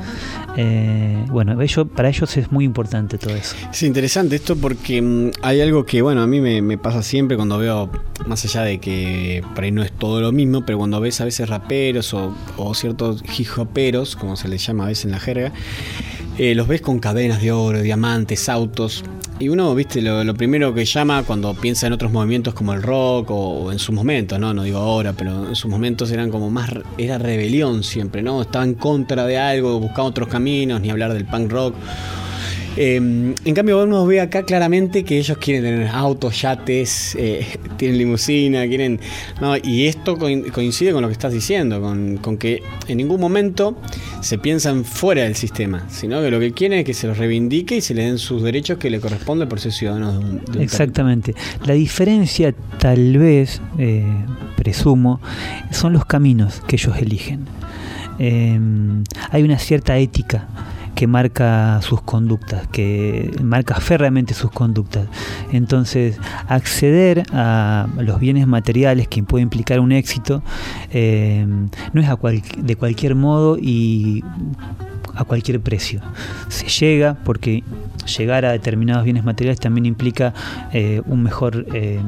Eh, 0.57 1.25
bueno, 1.29 1.57
para 1.95 2.09
ellos 2.09 2.37
es 2.37 2.51
muy 2.51 2.65
importante 2.65 3.19
todo 3.19 3.35
eso. 3.35 3.55
Es 3.71 3.83
interesante 3.83 4.37
esto 4.37 4.57
porque 4.57 5.01
mm, 5.01 5.31
hay 5.43 5.61
algo 5.61 5.87
que, 5.87 6.03
bueno, 6.03 6.23
a 6.23 6.27
mí 6.27 6.41
me, 6.41 6.79
pasa 6.79 7.03
siempre 7.03 7.37
cuando 7.37 7.59
veo, 7.59 7.91
más 8.27 8.45
allá 8.45 8.63
de 8.63 8.79
que 8.79 9.43
por 9.55 9.65
ahí 9.65 9.73
no 9.73 9.83
es 9.83 9.93
todo 9.93 10.21
lo 10.21 10.33
mismo, 10.33 10.65
pero 10.65 10.79
cuando 10.79 11.01
ves 11.01 11.21
a 11.21 11.25
veces 11.25 11.49
raperos 11.49 12.15
o, 12.15 12.35
ciertos 12.75 13.23
hijoperos, 13.39 14.17
como 14.17 14.37
se 14.37 14.49
les 14.49 14.65
llama 14.65 14.85
a 14.85 14.89
veces 14.89 15.07
en 15.07 15.13
la 15.13 15.21
jerga, 15.21 15.53
eh, 16.43 16.55
los 16.55 16.67
ves 16.67 16.81
con 16.81 17.01
cadenas 17.01 17.43
de 17.43 17.53
oro, 17.53 17.83
diamantes, 17.83 18.49
autos. 18.49 19.05
Y 19.39 19.51
uno, 19.51 19.75
viste, 19.75 20.01
lo, 20.01 20.35
primero 20.35 20.73
que 20.73 20.87
llama 20.87 21.23
cuando 21.23 21.53
piensa 21.53 21.87
en 21.87 21.93
otros 21.93 22.11
movimientos 22.11 22.55
como 22.55 22.73
el 22.73 22.83
rock 22.83 23.31
o, 23.31 23.71
en 23.71 23.79
sus 23.79 23.95
momentos, 23.95 24.41
¿no? 24.41 24.55
No 24.55 24.63
digo 24.63 24.79
ahora, 24.79 25.13
pero 25.13 25.49
en 25.49 25.55
sus 25.55 25.71
momentos 25.71 26.11
eran 26.11 26.31
como 26.31 26.51
más, 26.51 26.71
era 26.97 27.19
rebelión 27.19 27.85
siempre, 27.85 28.23
¿no? 28.23 28.41
Estaba 28.41 28.65
en 28.65 28.73
contra 28.73 29.27
de 29.27 29.37
algo, 29.37 29.81
buscaba 29.81 30.09
otros 30.09 30.29
caminos, 30.29 30.81
ni 30.81 30.89
hablar 30.89 31.13
del 31.13 31.27
punk 31.27 31.53
rock 31.53 31.75
Em, 32.77 33.35
en 33.45 33.55
cambio, 33.55 33.83
uno 33.83 34.07
ve 34.07 34.21
acá 34.21 34.45
claramente 34.45 35.05
que 35.05 35.19
ellos 35.19 35.37
quieren 35.39 35.65
tener 35.65 35.89
autos, 35.89 36.41
yates, 36.41 37.17
eh, 37.17 37.45
tienen 37.77 37.99
limusina, 37.99 38.67
quieren. 38.67 39.01
y 39.65 39.87
esto 39.87 40.17
coincide 40.17 40.93
con 40.93 41.03
lo 41.03 41.09
que 41.09 41.13
estás 41.13 41.33
diciendo, 41.33 41.81
con, 41.81 42.39
que 42.39 42.63
en 42.87 42.99
ningún 42.99 43.21
momento 43.21 43.77
se 44.21 44.39
piensan 44.39 44.85
fuera 44.85 45.23
del 45.23 45.35
sistema, 45.35 45.87
sino 45.89 46.21
que 46.21 46.31
lo 46.31 46.41
que 46.41 46.53
quieren 46.53 46.81
es 46.81 46.85
que 46.85 46.95
se 46.95 47.07
los 47.07 47.19
reivindique 47.19 47.77
y 47.77 47.81
se 47.81 47.95
le 47.95 48.05
den 48.05 48.19
sus 48.19 48.43
derechos 48.43 48.79
que 48.79 48.91
le 48.91 49.01
corresponden 49.01 49.49
por 49.49 49.61
ser 49.61 49.73
ciudadanos 49.73 50.19
de 50.19 50.59
un, 50.59 50.63
Exactamente. 50.63 51.35
La 51.65 51.75
diferencia, 51.75 52.55
tal 52.79 53.19
vez, 53.19 53.61
eh, 53.79 54.05
presumo, 54.57 55.21
son 55.71 55.93
los 55.93 56.05
caminos 56.05 56.63
que 56.67 56.77
ellos 56.77 56.97
eligen. 56.99 57.47
Em, 58.19 59.03
hay 59.31 59.43
una 59.43 59.59
cierta 59.59 59.97
ética 59.97 60.47
que 61.01 61.07
marca 61.07 61.81
sus 61.81 62.03
conductas, 62.03 62.67
que 62.67 63.35
marca 63.43 63.77
férreamente 63.77 64.35
sus 64.35 64.51
conductas. 64.51 65.09
Entonces, 65.51 66.19
acceder 66.47 67.23
a 67.33 67.89
los 67.97 68.21
bienes 68.21 68.47
materiales 68.47 69.09
que 69.09 69.23
puede 69.23 69.43
implicar 69.43 69.81
un 69.81 69.93
éxito 69.93 70.43
eh, 70.93 71.47
no 71.95 72.03
es 72.03 72.07
a 72.07 72.19
de 72.59 72.77
cualquier 72.77 73.15
modo 73.15 73.57
y 73.59 74.23
a 75.15 75.25
cualquier 75.25 75.61
precio. 75.61 76.01
Se 76.49 76.67
llega 76.67 77.17
porque 77.25 77.63
llegar 78.07 78.45
a 78.45 78.53
determinados 78.53 79.05
bienes 79.05 79.25
materiales 79.25 79.61
también 79.61 79.87
implica 79.87 80.35
eh, 80.73 81.03
un 81.07 81.23
mejor, 81.23 81.67
eh, 81.75 82.01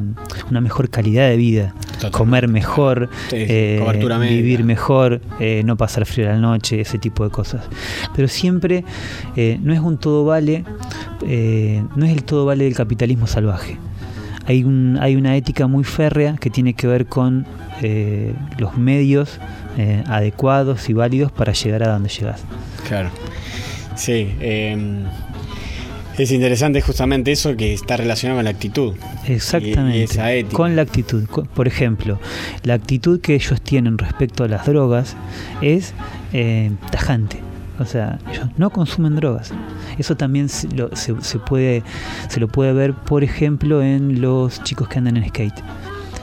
una 0.51 0.61
mejor 0.61 0.91
calidad 0.91 1.29
de 1.29 1.37
vida, 1.37 1.75
comer 2.11 2.49
mejor, 2.49 3.09
eh, 3.31 3.81
vivir 4.21 4.65
mejor, 4.65 5.21
no 5.65 5.77
pasar 5.77 6.07
frío 6.07 6.29
a 6.29 6.33
la 6.33 6.39
noche, 6.39 6.81
ese 6.81 6.99
tipo 6.99 7.25
de 7.25 7.31
cosas. 7.31 7.65
Pero 8.15 8.29
siempre 8.29 8.85
no 9.37 9.73
es 9.73 9.81
un 9.81 9.99
todo 9.99 10.25
vale, 10.25 10.65
no 11.23 12.07
es 12.07 12.13
el 12.13 12.25
todo 12.25 12.47
vale 12.47 12.65
del 12.65 12.75
capitalismo 12.75 13.27
salvaje. 13.27 13.79
Hay, 14.45 14.65
un, 14.65 14.99
hay 15.01 15.15
una 15.15 15.37
ética 15.37 15.69
muy 15.69 15.85
férrea 15.85 16.37
que 16.37 16.51
tiene 16.51 16.75
que 16.75 16.87
ver 16.87 17.07
con 17.07 17.47
los 18.59 18.77
medios 18.77 19.39
adecuados 20.07 20.89
y 20.89 20.93
válidos 20.93 21.33
para 21.33 21.53
llegar 21.53 21.83
a 21.83 21.93
donde 21.93 22.09
llegas. 22.09 22.43
Claro. 22.89 23.11
Sí. 23.97 24.35
Em, 24.41 25.05
es 26.19 26.31
interesante 26.31 26.81
justamente 26.83 27.33
eso 27.33 27.57
que 27.57 27.73
está 27.73 27.97
relacionado 27.97 28.39
con 28.39 28.45
la 28.45 28.51
actitud. 28.51 28.95
Exactamente. 29.27 30.47
Con 30.53 30.77
la 30.77 30.83
actitud. 30.83 31.25
Por 31.55 31.67
ejemplo, 31.67 32.19
la 32.65 32.75
actitud 32.75 33.21
que 33.21 33.35
ellos 33.35 33.61
tienen 33.63 33.97
respecto 33.97 34.45
a 34.45 34.49
las 34.49 34.67
drogas 34.67 35.17
es 35.63 35.95
eh, 36.33 36.71
tajante. 36.91 37.39
O 37.79 37.87
sea, 37.87 38.19
ellos 38.31 38.47
no 38.59 38.71
consumen 38.71 39.17
drogas. 39.17 39.53
Eso 39.99 40.17
también 40.17 40.49
se, 40.51 40.69
se, 40.95 41.39
puede, 41.39 41.83
se 42.29 42.41
lo 42.41 42.49
puede 42.49 42.73
ver, 42.75 42.93
por 42.93 43.25
ejemplo, 43.25 43.83
en 43.83 44.21
los 44.21 44.63
chicos 44.63 44.89
que 44.89 44.99
andan 44.99 45.17
en 45.17 45.29
skate. 45.29 45.55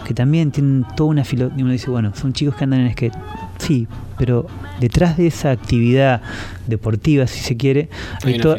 Que 0.09 0.15
también 0.15 0.49
tienen 0.49 0.87
toda 0.97 1.11
una 1.11 1.23
filosofía. 1.23 1.63
Uno 1.63 1.71
dice, 1.71 1.87
bueno, 1.91 2.13
son 2.15 2.33
chicos 2.33 2.55
que 2.55 2.63
andan 2.63 2.79
en 2.79 2.93
skate. 2.93 3.13
Sí, 3.59 3.87
pero 4.17 4.47
detrás 4.79 5.17
de 5.17 5.27
esa 5.27 5.51
actividad 5.51 6.23
deportiva, 6.65 7.27
si 7.27 7.41
se 7.41 7.55
quiere, 7.57 7.89
hay, 8.23 8.39
toda 8.39 8.57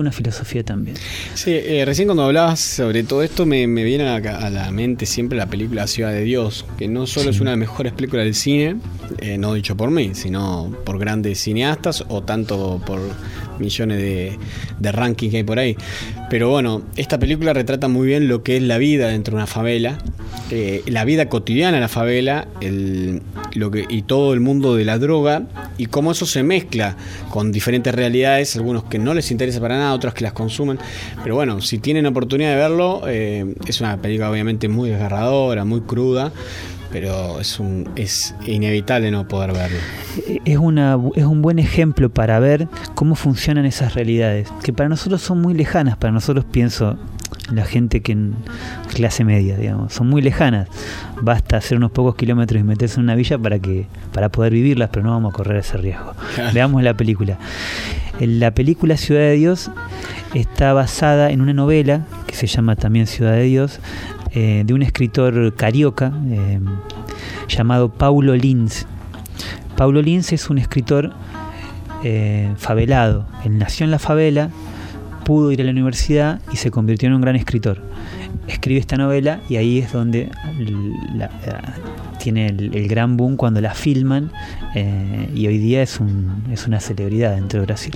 una 0.00 0.10
filosofía 0.10 0.64
también. 0.64 0.96
Sí, 1.34 1.52
eh, 1.52 1.84
recién 1.86 2.08
cuando 2.08 2.24
hablabas 2.24 2.58
sobre 2.58 3.04
todo 3.04 3.22
esto 3.22 3.46
me, 3.46 3.64
viene 3.66 4.08
a, 4.08 4.50
la 4.50 4.72
mente 4.72 5.06
siempre 5.06 5.38
la 5.38 5.46
película 5.46 5.86
Ciudad 5.86 6.10
de 6.10 6.22
Dios, 6.22 6.66
que 6.76 6.88
no 6.88 7.06
solo 7.06 7.30
es 7.30 7.38
una 7.38 7.52
de 7.52 7.58
las 7.58 7.68
mejores 7.68 7.92
películas 7.92 8.24
del 8.24 8.34
cine, 8.34 8.76
eh, 9.18 9.38
no 9.38 9.54
dicho 9.54 9.76
por 9.76 9.92
mí, 9.92 10.10
sino 10.14 10.74
por 10.84 10.98
grandes 10.98 11.38
cineastas 11.38 12.04
o 12.08 12.24
tanto 12.24 12.82
por 12.84 12.98
millones 13.58 13.98
de, 13.98 14.38
de 14.78 14.92
rankings 14.92 15.30
que 15.30 15.36
hay 15.38 15.44
por 15.44 15.58
ahí. 15.58 15.76
Pero 16.30 16.50
bueno, 16.50 16.82
esta 16.96 17.18
película 17.18 17.52
retrata 17.52 17.88
muy 17.88 18.06
bien 18.06 18.28
lo 18.28 18.42
que 18.42 18.56
es 18.56 18.62
la 18.62 18.78
vida 18.78 19.08
dentro 19.08 19.32
de 19.32 19.36
una 19.36 19.46
favela, 19.46 19.98
eh, 20.50 20.82
la 20.86 21.04
vida 21.04 21.28
cotidiana 21.28 21.76
en 21.76 21.80
la 21.82 21.88
favela, 21.88 22.48
el, 22.60 23.22
lo 23.54 23.70
que, 23.70 23.86
y 23.88 24.02
todo 24.02 24.34
el 24.34 24.40
mundo 24.40 24.76
de 24.76 24.84
la 24.84 24.98
droga 24.98 25.42
y 25.78 25.86
cómo 25.86 26.12
eso 26.12 26.26
se 26.26 26.42
mezcla 26.42 26.96
con 27.30 27.52
diferentes 27.52 27.94
realidades, 27.94 28.56
algunos 28.56 28.84
que 28.84 28.98
no 28.98 29.14
les 29.14 29.30
interesa 29.30 29.60
para 29.60 29.76
nada, 29.78 29.94
otros 29.94 30.14
que 30.14 30.24
las 30.24 30.32
consumen. 30.32 30.78
Pero 31.22 31.34
bueno, 31.34 31.60
si 31.60 31.78
tienen 31.78 32.06
oportunidad 32.06 32.50
de 32.50 32.56
verlo, 32.56 33.02
eh, 33.06 33.54
es 33.66 33.80
una 33.80 33.96
película 34.00 34.30
obviamente 34.30 34.68
muy 34.68 34.90
desgarradora, 34.90 35.64
muy 35.64 35.80
cruda, 35.80 36.32
pero 36.92 37.40
es, 37.40 37.60
un, 37.60 37.88
es 37.96 38.34
inevitable 38.46 39.10
no 39.10 39.28
poder 39.28 39.52
verlo. 39.52 39.78
Es, 40.44 40.58
una, 40.58 40.98
es 41.14 41.24
un 41.24 41.42
buen 41.42 41.58
ejemplo 41.58 42.10
para 42.10 42.38
ver 42.38 42.68
cómo 42.94 43.14
funcionan 43.14 43.66
esas 43.66 43.94
realidades, 43.94 44.48
que 44.62 44.72
para 44.72 44.88
nosotros 44.88 45.22
son 45.22 45.40
muy 45.40 45.54
lejanas, 45.54 45.96
para 45.96 46.12
nosotros 46.12 46.44
pienso 46.44 46.96
la 47.52 47.64
gente 47.64 48.00
que 48.00 48.12
en 48.12 48.34
clase 48.94 49.24
media, 49.24 49.56
digamos, 49.56 49.92
son 49.92 50.08
muy 50.08 50.22
lejanas. 50.22 50.68
Basta 51.20 51.56
hacer 51.56 51.78
unos 51.78 51.90
pocos 51.90 52.14
kilómetros 52.14 52.60
y 52.60 52.64
meterse 52.64 52.96
en 52.96 53.04
una 53.04 53.14
villa 53.14 53.38
para 53.38 53.58
que 53.58 53.86
para 54.12 54.28
poder 54.28 54.52
vivirlas, 54.52 54.90
pero 54.92 55.04
no 55.04 55.12
vamos 55.12 55.32
a 55.32 55.36
correr 55.36 55.58
ese 55.58 55.76
riesgo. 55.78 56.12
Veamos 56.52 56.82
la 56.82 56.94
película. 56.94 57.38
La 58.20 58.50
película 58.50 58.96
Ciudad 58.96 59.20
de 59.20 59.32
Dios 59.32 59.70
está 60.34 60.72
basada 60.72 61.30
en 61.30 61.40
una 61.40 61.52
novela 61.52 62.06
que 62.26 62.34
se 62.34 62.46
llama 62.46 62.76
también 62.76 63.06
Ciudad 63.06 63.32
de 63.32 63.44
Dios 63.44 63.80
eh, 64.32 64.62
de 64.66 64.74
un 64.74 64.82
escritor 64.82 65.54
carioca 65.54 66.12
eh, 66.30 66.60
llamado 67.48 67.90
Paulo 67.90 68.36
Lins. 68.36 68.86
Paulo 69.76 70.02
Lins 70.02 70.32
es 70.32 70.50
un 70.50 70.58
escritor 70.58 71.12
eh, 72.04 72.52
favelado. 72.56 73.26
Él 73.44 73.58
nació 73.58 73.84
en 73.84 73.90
la 73.90 73.98
favela, 73.98 74.50
pudo 75.24 75.52
ir 75.52 75.60
a 75.60 75.64
la 75.64 75.70
universidad 75.70 76.40
y 76.52 76.56
se 76.56 76.70
convirtió 76.70 77.08
en 77.08 77.14
un 77.14 77.20
gran 77.20 77.36
escritor. 77.36 77.80
Escribe 78.46 78.80
esta 78.80 78.96
novela 78.96 79.40
y 79.48 79.56
ahí 79.56 79.78
es 79.78 79.92
donde 79.92 80.30
tiene 82.18 82.46
el, 82.46 82.88
gran 82.88 83.16
boom 83.16 83.36
cuando 83.36 83.60
la 83.60 83.74
filman 83.74 84.30
y 85.34 85.46
hoy 85.46 85.58
día 85.58 85.82
es, 85.82 86.00
es 86.50 86.66
una 86.66 86.80
celebridad 86.80 87.34
dentro 87.34 87.60
de 87.60 87.66
Brasil. 87.66 87.94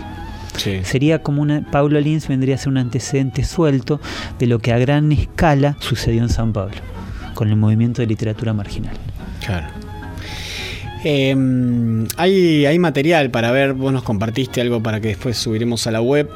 Sería 0.84 1.22
como 1.22 1.42
una. 1.42 1.70
Paulo 1.70 2.00
Lins 2.00 2.28
vendría 2.28 2.54
a 2.54 2.58
ser 2.58 2.68
un 2.68 2.78
antecedente 2.78 3.44
suelto 3.44 4.00
de 4.38 4.46
lo 4.46 4.58
que 4.58 4.72
a 4.72 4.78
gran 4.78 5.12
escala 5.12 5.76
sucedió 5.80 6.22
en 6.22 6.28
San 6.28 6.52
Pablo, 6.52 6.76
con 7.34 7.48
el 7.48 7.56
movimiento 7.56 8.02
de 8.02 8.06
literatura 8.06 8.52
marginal. 8.52 8.94
Claro. 9.44 9.66
Em, 11.04 12.06
hay, 12.16 12.64
hay 12.64 12.78
material 12.78 13.30
para 13.30 13.50
ver, 13.50 13.72
vos 13.72 13.92
nos 13.92 14.04
compartiste 14.04 14.60
algo 14.60 14.80
para 14.82 15.00
que 15.00 15.08
después 15.08 15.36
subiremos 15.36 15.86
a 15.88 15.90
la 15.90 16.00
web, 16.00 16.30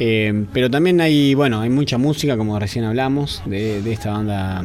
em, 0.00 0.46
pero 0.52 0.68
también 0.68 1.00
hay, 1.00 1.34
bueno, 1.34 1.60
hay 1.60 1.70
mucha 1.70 1.96
música, 1.96 2.36
como 2.36 2.58
recién 2.58 2.84
hablamos, 2.84 3.40
de, 3.46 3.78
esta 3.92 4.10
banda 4.10 4.64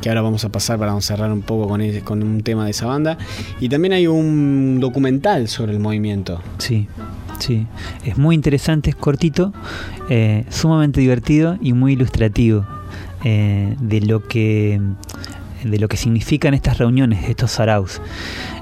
que 0.00 0.08
ahora 0.08 0.22
vamos 0.22 0.44
a 0.44 0.50
pasar 0.50 0.78
para 0.78 0.98
cerrar 1.00 1.32
un 1.32 1.42
poco 1.42 1.66
con, 1.66 1.82
con 2.00 2.22
un 2.22 2.42
tema 2.42 2.66
de 2.66 2.70
esa 2.70 2.86
banda, 2.86 3.18
y 3.60 3.68
también 3.68 3.94
hay 3.94 4.06
un 4.06 4.78
documental 4.80 5.48
sobre 5.48 5.72
el 5.72 5.80
movimiento. 5.80 6.40
Sí. 6.58 6.86
Sí, 7.38 7.66
es 8.04 8.18
muy 8.18 8.34
interesante, 8.34 8.90
es 8.90 8.96
cortito, 8.96 9.52
eh, 10.08 10.44
sumamente 10.50 11.00
divertido 11.00 11.56
y 11.60 11.72
muy 11.72 11.92
ilustrativo 11.92 12.66
eh, 13.24 13.76
de 13.80 14.00
lo 14.00 14.26
que 14.26 14.80
de 15.64 15.78
lo 15.78 15.88
que 15.88 15.96
significan 15.96 16.54
estas 16.54 16.78
reuniones, 16.78 17.28
estos 17.28 17.52
saraus. 17.52 18.00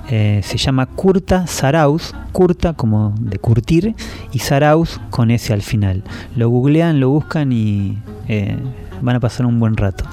Eh, 0.09 0.41
se 0.45 0.57
llama 0.57 0.87
Curta 0.87 1.47
Saraus, 1.47 2.15
Curta 2.33 2.75
como 2.75 3.13
de 3.19 3.39
curtir 3.39 3.95
y 4.33 4.39
Saraus 4.39 5.01
con 5.11 5.31
ese 5.31 5.53
al 5.53 5.63
final. 5.63 6.05
Lo 6.37 6.49
googlean, 6.49 7.01
lo 7.01 7.11
buscan 7.11 7.53
y 7.53 7.99
eh, 8.29 8.57
van 9.03 9.17
a 9.17 9.21
pasar 9.21 9.47
un 9.47 9.59
buen 9.59 9.77
rato. 9.77 10.05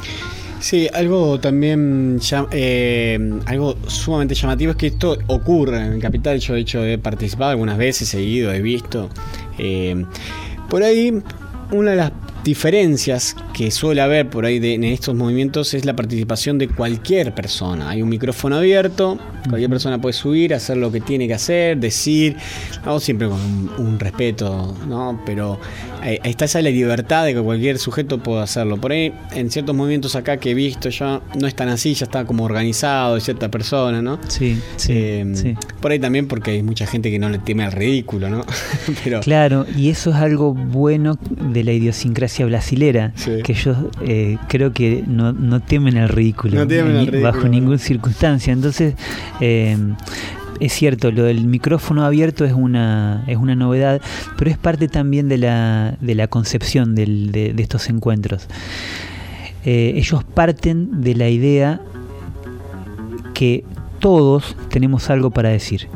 Sí, 0.63 0.87
algo 0.93 1.41
también, 1.41 2.21
eh, 2.51 3.19
algo 3.47 3.75
sumamente 3.87 4.33
llamativo 4.33 4.71
es 4.71 4.77
que 4.77 4.87
esto 4.87 5.17
ocurre 5.27 5.85
en 5.85 5.99
Capital. 5.99 6.39
Yo 6.39 6.53
de 6.53 6.61
hecho 6.61 6.85
he 6.85 6.97
participado 6.97 7.51
algunas 7.51 7.77
veces, 7.77 8.07
he 8.07 8.11
seguido, 8.19 8.49
he 8.49 8.61
visto. 8.61 9.09
por 10.69 10.83
ahí, 10.83 11.21
una 11.73 11.91
de 11.91 11.97
las 11.97 12.11
diferencias 12.43 13.35
que 13.53 13.71
suele 13.71 14.01
haber 14.01 14.29
por 14.29 14.45
ahí 14.45 14.57
en 14.61 14.83
estos 14.83 15.15
movimientos 15.15 15.73
es 15.73 15.85
la 15.85 15.95
participación 15.95 16.57
de 16.57 16.67
cualquier 16.67 17.33
persona. 17.33 17.89
Hay 17.89 18.01
un 18.01 18.09
micrófono 18.09 18.57
abierto, 18.57 19.17
cualquier 19.47 19.69
persona 19.69 20.01
puede 20.01 20.13
subir, 20.13 20.53
hacer 20.53 20.77
lo 20.77 20.91
que 20.91 20.99
tiene 20.99 21.27
que 21.27 21.35
hacer, 21.35 21.77
decir, 21.77 22.35
no, 22.85 22.99
siempre 22.99 23.29
con 23.29 23.39
un, 23.77 23.99
respeto, 23.99 24.75
¿no? 24.87 25.21
Pero 25.25 25.59
ahí 26.01 26.19
está 26.23 26.45
esa 26.45 26.61
la 26.61 26.69
libertad 26.69 27.25
de 27.25 27.33
que 27.33 27.41
cualquier 27.41 27.77
sujeto 27.77 28.21
pueda 28.21 28.43
hacerlo. 28.43 28.77
Por 28.77 28.91
ahí, 28.91 29.13
en 29.31 29.49
ciertos 29.49 29.75
movimientos 29.75 30.15
acá 30.15 30.37
que 30.37 30.51
he 30.51 30.53
visto 30.53 30.89
ya, 30.89 31.21
no 31.39 31.47
es 31.47 31.55
tan 31.55 31.69
así, 31.69 31.93
ya 31.93 32.05
está 32.05 32.25
como 32.25 32.43
organizado 32.43 33.15
de 33.15 33.21
cierta 33.21 33.49
persona, 33.49 34.01
¿no? 34.01 34.19
Sí, 34.27 34.59
sí, 34.75 34.93
em, 34.93 35.35
sí. 35.35 35.55
Por 35.79 35.91
ahí 35.91 35.99
también 35.99 36.27
porque 36.27 36.51
hay 36.51 36.63
mucha 36.63 36.85
gente 36.87 37.09
que 37.09 37.19
no 37.19 37.29
le 37.29 37.37
teme 37.37 37.63
al 37.63 37.71
ridículo, 37.71 38.29
¿no? 38.29 38.45
Pero... 39.03 39.21
Claro, 39.21 39.65
y 39.77 39.89
eso 39.89 40.09
es 40.09 40.17
algo 40.17 40.53
bueno 40.53 41.17
de 41.53 41.63
la 41.63 41.71
idiosincrasia 41.71 42.32
brasilera, 42.41 43.13
que 43.43 43.51
ellos 43.51 43.77
eh, 44.01 44.37
creo 44.47 44.73
que 44.73 45.03
no, 45.05 45.61
temen 45.61 45.97
el 45.97 46.09
ridículo, 46.09 46.65
bajo 47.21 47.47
ninguna 47.47 47.77
circunstancia. 47.77 48.51
Entonces, 48.51 48.95
eh, 49.39 49.77
es 50.59 50.73
cierto, 50.73 51.11
lo 51.11 51.23
del 51.23 51.45
micrófono 51.45 52.05
abierto 52.05 52.45
es 52.45 52.53
una, 52.53 53.23
es 53.27 53.37
una 53.37 53.55
novedad, 53.55 54.01
pero 54.37 54.49
es 54.49 54.57
parte 54.57 54.87
también 54.87 55.27
de 55.29 55.37
la, 55.37 55.97
de 55.99 56.15
la 56.15 56.27
concepción 56.27 56.95
de, 56.95 57.53
estos 57.57 57.89
encuentros. 57.89 58.47
Eh, 59.65 59.93
ellos 59.95 60.23
parten 60.23 61.01
de 61.01 61.15
la 61.15 61.29
idea 61.29 61.81
que 63.33 63.63
todos 63.99 64.55
tenemos 64.69 65.09
algo 65.09 65.31
para 65.31 65.49
decir. 65.49 65.87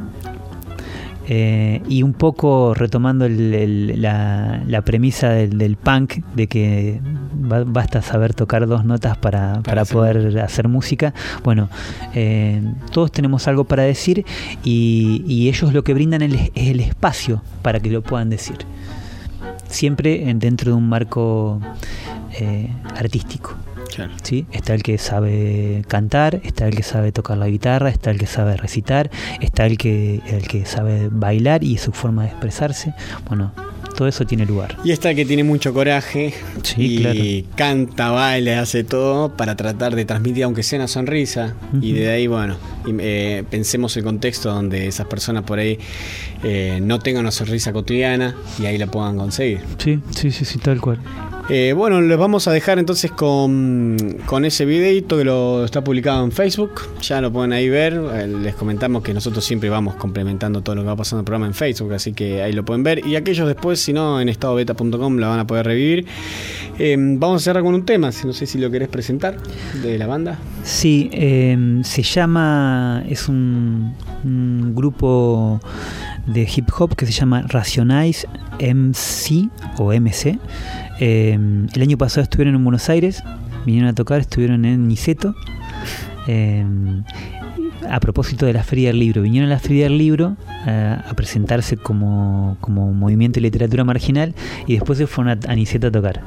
Eh, 1.29 1.81
y 1.89 2.03
un 2.03 2.13
poco 2.13 2.73
retomando 2.73 3.27
la, 3.27 4.81
premisa 4.85 5.31
del, 5.31 5.75
punk, 5.75 6.23
de 6.35 6.47
que 6.47 7.01
basta 7.33 8.01
saber 8.01 8.33
tocar 8.33 8.65
dos 8.65 8.85
notas 8.85 9.17
para, 9.17 9.61
poder 9.91 10.39
hacer 10.39 10.69
música, 10.69 11.13
bueno, 11.43 11.69
eh, 12.13 12.61
todos 12.93 13.11
tenemos 13.11 13.45
algo 13.49 13.65
para 13.65 13.83
decir 13.83 14.25
y, 14.63 15.47
ellos 15.49 15.73
lo 15.73 15.83
que 15.83 15.93
brindan 15.93 16.21
es 16.21 16.51
el 16.55 16.79
espacio 16.79 17.41
para 17.61 17.79
que 17.79 17.89
lo 17.89 18.01
puedan 18.01 18.29
decir. 18.29 18.57
Siempre 19.67 20.33
dentro 20.35 20.71
de 20.71 20.77
un 20.77 20.87
marco 20.87 21.59
eh, 22.39 22.69
artístico. 22.95 23.55
¿Sí? 24.23 24.45
Está 24.51 24.73
el 24.73 24.83
que 24.83 24.97
sabe 24.97 25.83
cantar, 25.87 26.41
está 26.43 26.67
el 26.67 26.75
que 26.75 26.83
sabe 26.83 27.11
tocar 27.11 27.37
la 27.37 27.47
guitarra, 27.47 27.89
está 27.89 28.11
el 28.11 28.17
que 28.17 28.27
sabe 28.27 28.57
recitar, 28.57 29.09
está 29.41 29.65
el 29.65 29.77
que, 29.77 30.21
el 30.27 30.47
que 30.47 30.65
sabe 30.65 31.09
bailar 31.11 31.63
y 31.63 31.77
su 31.77 31.91
forma 31.91 32.23
de 32.23 32.29
expresarse. 32.29 32.93
Bueno, 33.27 33.51
todo 33.97 34.07
eso 34.07 34.25
tiene 34.25 34.45
lugar. 34.45 34.77
Y 34.83 34.91
está 34.91 35.09
el 35.09 35.15
que 35.15 35.25
tiene 35.25 35.43
mucho 35.43 35.73
coraje 35.73 36.31
y 36.77 37.41
canta, 37.55 38.11
baila, 38.11 38.61
hace 38.61 38.83
todo 38.83 39.35
para 39.35 39.57
tratar 39.57 39.95
de 39.95 40.05
transmitir, 40.05 40.43
aunque 40.43 40.61
sea 40.61 40.77
una 40.77 40.87
sonrisa. 40.87 41.55
Y 41.81 41.93
de 41.93 42.09
ahí, 42.09 42.27
bueno, 42.27 42.57
eh, 42.99 43.43
pensemos 43.49 43.97
el 43.97 44.03
contexto 44.03 44.53
donde 44.53 44.87
esas 44.87 45.07
personas 45.07 45.43
por 45.43 45.57
ahí 45.57 45.79
eh, 46.43 46.79
no 46.79 46.99
tengan 46.99 47.21
una 47.21 47.31
sonrisa 47.31 47.73
cotidiana 47.73 48.35
y 48.61 48.67
ahí 48.67 48.77
la 48.77 48.85
puedan 48.85 49.17
conseguir. 49.17 49.61
Sí, 49.79 49.99
sí, 50.11 50.31
sí, 50.31 50.45
sí, 50.45 50.59
tal 50.59 50.79
cual. 50.79 50.99
Eh, 51.49 51.71
bueno, 51.71 52.01
les 52.01 52.17
vamos 52.17 52.45
a 52.49 52.51
dejar 52.51 52.77
entonces 52.77 53.09
con, 53.09 53.95
ese 54.43 54.65
videito 54.65 55.17
que 55.17 55.23
lo 55.23 55.63
está 55.63 55.81
publicado 55.81 56.25
en 56.25 56.33
Facebook. 56.33 56.81
Ya 57.01 57.21
lo 57.21 57.31
pueden 57.31 57.53
ahí 57.53 57.69
ver. 57.69 57.93
Eh, 57.93 58.27
les 58.27 58.53
comentamos 58.53 59.01
que 59.01 59.13
nosotros 59.13 59.45
siempre 59.45 59.69
vamos 59.69 59.95
complementando 59.95 60.61
todo 60.61 60.75
lo 60.75 60.81
que 60.81 60.87
va 60.87 60.97
pasando 60.97 61.19
en 61.19 61.21
el 61.21 61.25
programa 61.25 61.47
en 61.47 61.53
Facebook, 61.53 61.93
así 61.93 62.11
que 62.11 62.43
ahí 62.43 62.51
lo 62.51 62.65
pueden 62.65 62.83
ver. 62.83 63.05
Y 63.07 63.15
aquellos 63.15 63.47
después, 63.47 63.79
si 63.79 63.93
no, 63.93 64.19
en 64.19 64.27
estadobeta.com 64.27 65.17
la 65.19 65.29
van 65.29 65.39
a 65.39 65.47
poder 65.47 65.65
revivir. 65.65 66.05
Eh, 66.79 66.97
vamos 66.99 67.41
a 67.41 67.45
cerrar 67.45 67.63
con 67.63 67.73
un 67.73 67.85
tema, 67.85 68.11
no 68.25 68.33
sé 68.33 68.45
si 68.45 68.57
lo 68.57 68.69
querés 68.69 68.89
presentar, 68.89 69.37
de 69.81 69.97
la 69.97 70.05
banda. 70.05 70.37
Sí, 70.63 71.09
se 71.83 72.03
llama, 72.03 73.05
es 73.07 73.29
un, 73.29 73.95
un 74.25 74.75
grupo 74.75 75.61
de 76.27 76.41
hip 76.41 76.69
hop 76.77 76.95
que 76.95 77.05
se 77.05 77.13
llama 77.13 77.43
Racionize 77.47 78.27
MC 78.59 79.49
o 79.77 79.93
MC. 79.93 80.37
Em, 80.99 81.67
el 81.73 81.81
año 81.81 81.97
pasado 81.97 82.23
estuvieron 82.23 82.55
en 82.55 82.63
Buenos 82.63 82.89
Aires, 82.89 83.23
vinieron 83.65 83.89
a 83.89 83.93
tocar, 83.93 84.19
estuvieron 84.19 84.65
en 84.65 84.87
Niceto. 84.87 85.35
Em, 86.27 87.03
a 87.89 87.99
propósito 87.99 88.45
de 88.45 88.53
la 88.53 88.63
Feria 88.63 88.89
del 88.89 88.99
Libro, 88.99 89.21
vinieron 89.21 89.49
a 89.49 89.53
la 89.53 89.59
Feria 89.59 89.83
del 89.83 89.97
Libro 89.97 90.35
a 90.65 91.13
presentarse 91.15 91.77
como, 91.77 92.57
movimiento 92.67 93.37
de 93.37 93.41
literatura 93.41 93.85
marginal 93.85 94.35
y 94.65 94.73
después 94.73 94.97
se 94.97 95.07
fueron 95.07 95.39
a, 95.47 95.55
Niceto 95.55 95.87
a 95.87 95.91
tocar. 95.91 96.21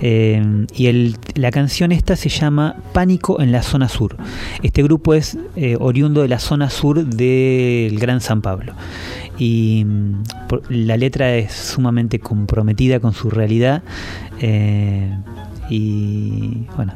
Em, 0.00 0.66
y 0.74 1.14
la 1.34 1.50
canción 1.50 1.90
esta 1.90 2.14
se 2.14 2.28
llama 2.28 2.76
Pánico 2.92 3.40
en 3.42 3.50
la 3.50 3.62
zona 3.62 3.88
sur. 3.88 4.16
Este 4.62 4.82
grupo 4.82 5.12
es 5.12 5.36
eh, 5.56 5.76
oriundo 5.78 6.22
de 6.22 6.28
la 6.28 6.38
zona 6.38 6.70
sur 6.70 7.04
del 7.04 7.98
Gran 7.98 8.20
San 8.20 8.40
Pablo 8.40 8.74
y 9.38 9.84
mm, 9.84 10.22
la 10.70 10.96
letra 10.96 11.36
es 11.36 11.52
sumamente 11.52 12.18
comprometida 12.18 13.00
con 13.00 13.12
su 13.14 13.30
realidad 13.30 13.82
eh, 14.40 15.16
y 15.70 16.66
bueno, 16.76 16.94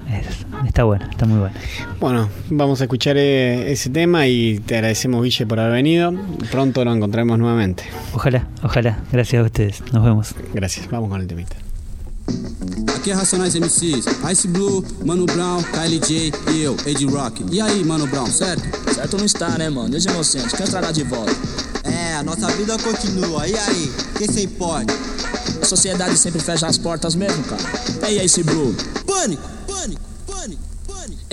está 0.66 0.84
bueno, 0.84 1.06
está 1.10 1.26
muy 1.26 1.38
bueno. 1.38 1.54
Bueno, 2.00 2.28
vamos 2.48 2.80
a 2.80 2.84
escuchar 2.84 3.16
eh, 3.18 3.70
ese 3.70 3.90
tema 3.90 4.26
y 4.26 4.60
te 4.60 4.76
agradecemos 4.76 5.22
Guille 5.22 5.46
por 5.46 5.60
haber 5.60 5.74
venido. 5.74 6.14
Pronto 6.50 6.82
lo 6.84 6.94
encontraremos 6.94 7.38
nuevamente. 7.38 7.84
Ojalá, 8.14 8.48
ojalá. 8.62 8.98
Gracias 9.12 9.42
a 9.42 9.44
ustedes. 9.44 9.82
Nos 9.92 10.02
vemos. 10.02 10.34
Gracias. 10.54 10.88
Vamos 10.90 11.10
con 11.10 11.20
el 11.20 11.26
temita. 11.26 11.56
Aqui 12.96 13.10
é 13.10 13.14
Racionais 13.14 13.54
MCs, 13.56 14.06
Ice 14.30 14.46
Blue, 14.46 14.84
Mano 15.04 15.26
Brown, 15.26 15.60
Kylie 15.64 15.98
J 15.98 16.52
e 16.52 16.62
eu, 16.62 16.76
Ed 16.86 17.04
Rock. 17.06 17.44
E 17.50 17.60
aí, 17.60 17.84
Mano 17.84 18.06
Brown, 18.06 18.26
certo? 18.26 18.62
Certo 18.94 19.16
não 19.18 19.24
está, 19.24 19.58
né, 19.58 19.68
mano? 19.68 19.90
Deus 19.90 20.04
inocente, 20.04 20.54
quem 20.56 20.64
entrará 20.64 20.92
de 20.92 21.02
volta? 21.02 21.32
A 22.22 22.24
nossa 22.24 22.46
vida 22.52 22.78
continua. 22.78 23.48
E 23.48 23.58
aí, 23.58 23.92
quem 24.16 24.28
se 24.28 24.44
importa? 24.44 24.94
A 25.60 25.66
sociedade 25.66 26.16
sempre 26.16 26.40
fecha 26.40 26.68
as 26.68 26.78
portas 26.78 27.16
mesmo, 27.16 27.42
cara. 27.42 27.62
E 28.02 28.04
aí, 28.20 28.26
esse 28.26 28.44
Blue? 28.44 28.72
Pânico, 29.04 29.42
pânico. 29.66 30.11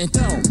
Então, 0.02 0.42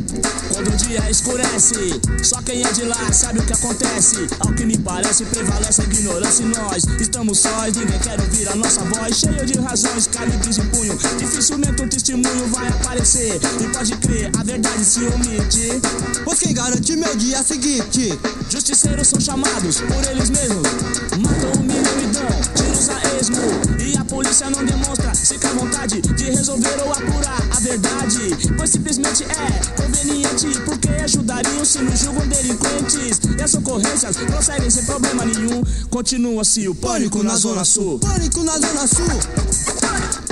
quando 0.52 0.68
o 0.68 0.76
dia 0.76 1.10
escurece, 1.10 1.98
só 2.22 2.36
quem 2.42 2.62
é 2.62 2.70
de 2.70 2.84
lá 2.84 3.10
sabe 3.10 3.38
o 3.38 3.42
que 3.42 3.54
acontece. 3.54 4.26
Ao 4.40 4.52
que 4.52 4.66
me 4.66 4.76
parece, 4.76 5.24
prevalece 5.24 5.80
a 5.80 5.84
ignorância 5.84 6.44
nós 6.44 6.84
estamos 7.00 7.38
sós. 7.38 7.74
Ninguém 7.74 7.98
quer 7.98 8.20
ouvir 8.20 8.46
a 8.46 8.54
nossa 8.56 8.82
voz, 8.84 9.16
cheio 9.16 9.46
de 9.46 9.58
razões, 9.58 10.06
calibres 10.08 10.58
em 10.58 10.66
punho. 10.66 10.98
Dificilmente 11.18 11.82
um 11.82 11.88
testemunho 11.88 12.46
vai 12.48 12.68
aparecer. 12.68 13.40
E 13.58 13.68
pode 13.68 13.96
crer, 13.96 14.30
a 14.38 14.44
verdade 14.44 14.84
se 14.84 15.00
omite. 15.06 15.80
Pois 16.26 16.40
quem 16.40 16.52
garante 16.52 16.94
meu 16.94 17.16
dia 17.16 17.42
seguinte? 17.42 18.18
Justiceiros 18.50 19.08
são 19.08 19.18
chamados 19.18 19.80
por 19.80 20.10
eles 20.10 20.28
mesmos. 20.28 20.68
Matam, 21.16 21.52
humilham 21.58 22.02
e 22.02 22.06
dão 22.08 22.28
tiros 22.54 22.90
a 22.90 23.07
esmo. 23.28 23.84
E 23.84 23.96
a 23.96 24.04
polícia 24.04 24.50
não 24.50 24.64
demonstra 24.64 25.14
sequer 25.14 25.52
vontade 25.54 26.00
de 26.00 26.24
resolver 26.24 26.76
ou 26.84 26.92
apurar 26.92 27.42
a 27.56 27.60
verdade. 27.60 28.36
Pois 28.56 28.70
simplesmente 28.70 29.24
é 29.24 29.82
conveniente 29.82 30.60
porque 30.64 30.88
ajudariam 30.88 31.64
se 31.64 31.78
nos 31.80 32.00
julgam 32.00 32.26
delinquentes. 32.26 33.20
E 33.38 33.42
as 33.42 33.54
ocorrências 33.54 34.16
prosseguem 34.16 34.70
sem 34.70 34.84
problema 34.84 35.24
nenhum. 35.24 35.62
Continua-se 35.90 36.68
o 36.68 36.74
pânico 36.74 37.22
na 37.22 37.36
Zona 37.36 37.64
Sul. 37.64 37.98
Pânico 37.98 38.42
na 38.42 38.58
Zona 38.58 38.86
Sul. 38.86 39.06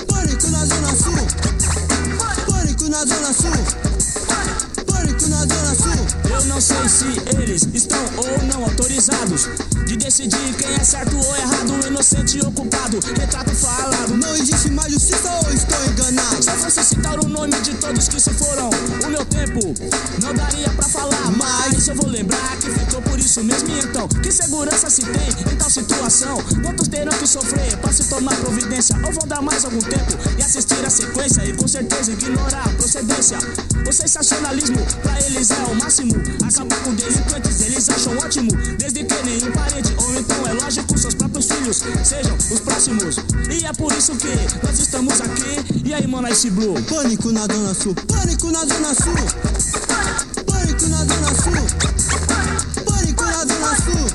Pânico 0.06 0.46
na 0.48 0.66
Zona 0.66 0.96
Sul. 0.96 1.26
Pânico 2.46 2.88
na 2.88 3.04
Zona 3.04 3.32
Sul. 3.32 4.84
Pânico 4.86 5.28
na 5.28 5.38
Zona 5.38 5.74
Sul. 5.74 6.30
Eu 6.30 6.44
não 6.46 6.56
não 6.56 6.60
sei 6.62 6.88
se 6.88 7.04
eles 7.38 7.68
estão 7.74 8.02
ou 8.16 8.46
não 8.46 8.64
autorizados 8.64 9.46
de 9.86 9.96
decidir 9.96 10.54
quem 10.58 10.74
é 10.74 10.84
certo 10.84 11.16
ou 11.16 11.36
errado, 11.36 11.86
inocente 11.86 12.44
ou 12.44 12.50
culpado. 12.50 12.98
Retrato 13.16 13.54
falado. 13.54 14.16
Não 14.16 14.34
existe 14.34 14.68
mais 14.70 14.92
justiça 14.92 15.30
ou 15.44 15.52
estou 15.52 15.78
enganado? 15.86 16.42
Se 16.42 16.50
eu 16.50 16.58
fosse 16.58 16.84
citar 16.84 17.18
o 17.24 17.28
nome 17.28 17.58
de 17.60 17.72
todos 17.74 18.08
que 18.08 18.20
se 18.20 18.30
foram, 18.30 18.68
o 18.68 19.08
meu 19.08 19.24
tempo 19.24 19.60
não 20.20 20.34
daria 20.34 20.68
pra 20.70 20.88
falar. 20.88 21.30
Mas 21.36 21.86
eu 21.86 21.94
vou 21.94 22.08
lembrar 22.08 22.56
que 22.56 22.68
ficou 22.68 23.00
por 23.02 23.18
isso 23.18 23.42
mesmo. 23.44 23.68
E 23.70 23.78
então, 23.78 24.08
que 24.08 24.32
segurança 24.32 24.90
se 24.90 25.02
tem 25.02 25.52
em 25.52 25.56
tal 25.56 25.70
situação? 25.70 26.36
Quantos 26.62 26.88
terão 26.88 27.16
que 27.16 27.26
sofrer 27.26 27.76
pra 27.76 27.92
se 27.92 28.08
tomar 28.08 28.34
providência? 28.36 28.96
Ou 29.04 29.12
vão 29.12 29.28
dar 29.28 29.40
mais 29.40 29.64
algum 29.64 29.80
tempo 29.80 30.18
e 30.36 30.42
assistir 30.42 30.84
a 30.84 30.90
sequência? 30.90 31.44
E 31.44 31.52
com 31.52 31.68
certeza 31.68 32.10
ignorar 32.10 32.66
a 32.66 32.70
procedência. 32.70 33.38
O 33.88 33.92
sensacionalismo 33.92 34.78
pra 35.00 35.16
eles 35.26 35.50
é 35.50 35.64
o 35.70 35.74
máximo. 35.76 36.12
Acabar 36.44 36.76
com 36.82 36.94
delinquentes 36.94 37.60
eles 37.60 37.88
acham 37.88 38.16
ótimo. 38.18 38.50
Desde 38.78 39.04
que 39.04 39.22
nenhum 39.22 39.52
parente, 39.52 39.94
ou 39.98 40.14
então 40.18 40.46
é 40.46 40.52
lógico, 40.54 40.98
seus 40.98 41.14
próprios 41.14 41.46
filhos 41.46 41.82
sejam 42.02 42.36
os 42.36 42.60
próximos. 42.60 43.16
E 43.48 43.64
é 43.64 43.72
por 43.72 43.92
isso 43.92 44.12
que 44.16 44.66
nós 44.66 44.78
estamos 44.78 45.20
aqui. 45.20 45.84
E 45.84 45.94
aí, 45.94 46.06
mano, 46.06 46.28
Ice 46.28 46.50
Blue? 46.50 46.74
Pânico 46.82 47.30
na 47.30 47.46
Zona 47.46 47.74
Sul, 47.74 47.94
pânico 47.94 48.50
na 48.50 48.60
Zona 48.60 48.94
Sul. 48.94 49.14
Pânico 50.46 50.86
na 50.88 50.98
Zona 50.98 51.34
Sul. 51.42 51.66
Pânico 52.84 53.24
na 53.24 53.38
Zona 53.44 53.76
Sul. 53.76 54.06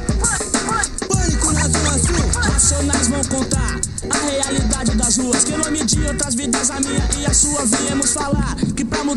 Pânico 1.07 1.51
na 1.53 1.61
Zona 1.61 1.97
Sul. 1.97 2.41
Racionais 2.51 3.07
vão 3.07 3.23
contar 3.23 3.79
a 4.09 4.17
realidade 4.29 4.97
das 4.97 5.17
ruas. 5.17 5.43
Que 5.45 5.55
nome 5.55 5.85
de 5.85 6.01
outras 6.05 6.35
vidas, 6.35 6.69
a 6.71 6.79
minha 6.81 7.07
e 7.19 7.25
a 7.25 7.33
sua. 7.33 7.65
Viemos 7.65 8.11
falar 8.11 8.57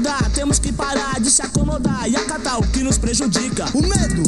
mudar 0.05 0.31
temos 0.35 0.59
que 0.59 0.71
parar 0.71 1.19
de 1.19 1.31
se 1.31 1.41
acomodar 1.41 2.07
e 2.07 2.15
acatar 2.15 2.59
o 2.59 2.67
que 2.69 2.83
nos 2.83 2.99
prejudica. 2.99 3.65
O 3.73 3.81
medo, 3.81 4.23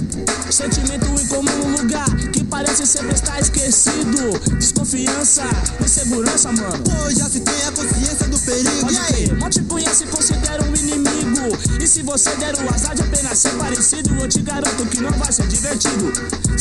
Sentimento 0.51 1.07
incomum 1.21 1.69
no 1.69 1.83
lugar 1.83 2.09
que 2.33 2.43
parece 2.45 2.87
sempre 2.87 3.15
estar 3.15 3.39
esquecido. 3.39 4.39
Desconfiança, 4.59 5.43
insegurança, 5.85 6.51
mano. 6.53 6.83
pois 6.83 7.19
já 7.19 7.29
se 7.29 7.41
tem 7.41 7.67
a 7.67 7.73
consciência 7.73 8.27
do 8.29 8.39
perigo. 8.39 8.81
Pode 8.81 8.95
E 8.95 8.99
aí? 8.99 9.39
mal 9.39 9.51
te 9.51 9.61
conhece 9.63 10.07
considera 10.07 10.63
um 10.65 10.75
inimigo. 10.75 11.59
E 11.83 11.87
se 11.87 12.03
você 12.03 12.35
der 12.37 12.55
o 12.55 12.75
azar 12.75 12.95
de 12.95 13.03
apenas 13.03 13.39
ser 13.39 13.51
parecido, 13.51 14.15
eu 14.15 14.29
te 14.29 14.41
garanto 14.41 14.87
que 14.87 15.01
não 15.01 15.11
vai 15.11 15.31
ser 15.31 15.47
divertido. 15.47 16.13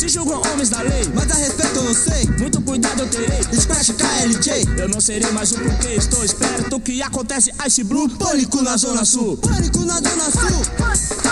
Se 0.06 0.10
julgam 0.10 0.40
homens 0.40 0.70
da 0.70 0.84
lei, 0.84 1.02
Mas 1.16 1.32
a 1.32 1.34
respeito 1.34 1.78
eu 1.78 1.84
não 1.84 1.94
sei. 1.96 2.30
muito 2.38 2.62
cuidado 2.62 3.00
eu 3.02 3.08
terei. 3.08 3.42
Scratch 3.60 3.90
KLJ. 3.94 4.80
Eu 4.80 4.88
não 4.88 5.02
serei 5.02 5.32
mais 5.32 5.52
o 5.52 5.56
porquê, 5.56 5.96
estou 5.96 6.24
esperto 6.24 6.80
que 6.80 7.02
acontece 7.02 7.52
Ice 7.66 7.84
Blue. 7.84 8.08
Pânico 8.10 8.62
na 8.62 8.78
Zona 8.78 9.04
Sul. 9.04 9.36
Pânico 9.38 9.80
na 9.80 9.96
Zona 9.96 10.30
Sul. 10.30 11.25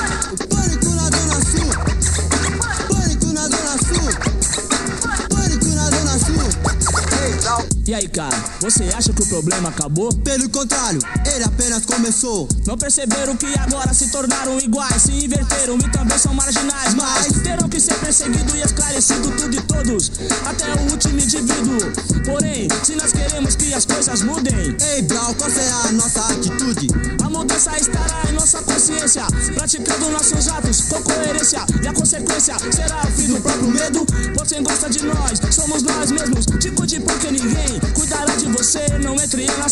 E 7.86 7.93
aí, 7.93 8.08
cara, 8.08 8.38
você 8.62 8.86
acha 8.96 9.12
que 9.12 9.22
o 9.22 9.26
problema 9.28 9.67
acabou? 9.67 10.10
Pelo 10.13 10.48
contrário, 10.50 11.00
ele 11.36 11.43
apenas 11.43 11.86
começou. 11.86 12.48
Não 12.65 12.78
perceberam 12.78 13.36
que 13.36 13.46
agora 13.60 13.93
se 13.93 14.10
tornaram 14.10 14.58
iguais, 14.58 15.02
se 15.02 15.12
inverteram 15.12 15.78
e 15.78 15.91
também 15.91 16.17
são 16.17 16.34
marginais. 16.34 16.93
Mas 16.93 17.41
terão 17.43 17.67
que 17.67 17.82
ser 17.82 17.96
perseguido 17.96 18.56
e 18.56 18.62
esclarecido 18.62 19.30
tudo 19.32 19.58
e 19.58 19.62
todos, 19.63 20.12
até 20.46 20.72
o 20.82 20.91
último 20.91 21.19
indivíduo. 21.19 21.91
Porém, 22.26 22.69
se 22.86 22.96
nós 22.96 23.12
queremos 23.12 23.58
que 23.58 23.74
as 23.74 23.86
coisas 23.86 24.22
mudem, 24.22 24.78
Ei, 24.93 25.02
Brau, 25.02 25.36
qual 25.36 25.50
será 25.50 25.76
a 25.89 25.91
nossa 25.91 26.22
atitude? 26.28 26.88
a 27.22 27.30
mudança 27.30 27.78
estará 27.78 28.24
em 28.30 28.34
nossa 28.34 28.62
consciência, 28.62 29.24
praticando 29.56 30.10
nossos 30.10 30.48
atos 30.48 30.82
com 30.84 31.02
coerência. 31.04 31.65
E 31.84 31.88
a 31.88 31.93
consequência 31.93 32.56
será 32.72 33.02
o 33.04 33.12
fim 33.12 33.28
do 33.28 33.41
próprio 33.41 33.67
medo. 33.67 34.06
Você 34.39 34.62
gosta 34.62 34.89
de 34.89 35.04
nós, 35.06 35.39
somos 35.54 35.84
nós 35.84 36.12
mesmos. 36.12 36.46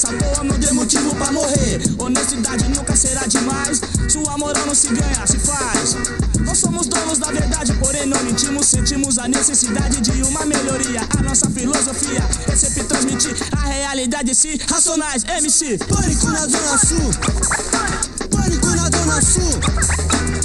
Em 0.02 0.14
nossa 0.14 0.14
toa, 0.14 0.44
não 0.44 0.58
dê 0.58 0.72
motivo 0.72 1.16
pra 1.16 1.32
morrer. 1.32 1.80
Honestidade 2.00 2.68
nunca 2.70 2.96
será 2.96 3.28
demais. 3.28 3.82
Sua 4.10 4.38
moral 4.38 4.66
não 4.66 4.74
se 4.74 4.88
ganha, 4.88 5.28
se 5.28 5.38
faz. 5.38 5.96
Nós 6.40 6.58
somos 6.58 6.88
donos 6.88 7.20
da 7.20 7.28
verdade, 7.28 7.74
porém 7.74 8.08
não 8.08 8.22
mentimos. 8.24 8.66
Sentimos 8.68 9.20
a 9.20 9.28
necessidade 9.28 10.02
de 10.02 10.24
uma 10.24 10.46
melhoria. 10.46 11.02
A 11.18 11.22
nossa 11.22 11.50
filosofia 11.52 12.24
é 12.52 12.56
sempre 12.56 12.84
transmitir 12.86 13.36
a 13.52 13.68
realidade. 13.68 14.34
Se 14.34 14.60
racionais, 14.68 15.24
MC. 15.24 15.78
Pânico 15.78 16.28
na 16.30 16.48
Zona 16.48 16.78
Sul. 16.78 17.12
Pânico 18.30 18.68
na 18.68 18.90
Zona 18.90 19.22
Sul. 19.22 20.41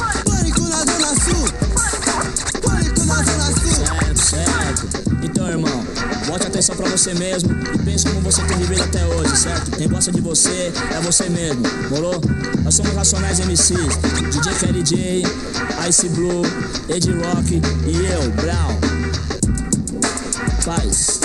Atenção 6.66 6.76
pra 6.76 6.88
você 6.88 7.14
mesmo 7.14 7.50
e 7.74 7.78
pense 7.84 8.06
como 8.06 8.20
você 8.20 8.42
tem 8.42 8.56
vivido 8.58 8.82
até 8.82 9.04
hoje, 9.06 9.36
certo? 9.36 9.70
Quem 9.70 9.88
gosta 9.88 10.10
de 10.10 10.20
você 10.20 10.72
é 10.90 11.00
você 11.00 11.28
mesmo, 11.28 11.62
morou? 11.90 12.20
Nós 12.64 12.74
somos 12.74 12.92
Racionais 12.92 13.38
MCs, 13.38 13.96
DJ 14.32 14.52
Ferry 14.54 14.82
J, 14.82 15.22
Ice 15.88 16.08
Blue, 16.08 16.42
Ed 16.88 17.12
Rock 17.12 17.60
e 17.86 18.06
eu, 18.06 18.30
Brown. 18.32 18.80
Paz. 20.64 21.15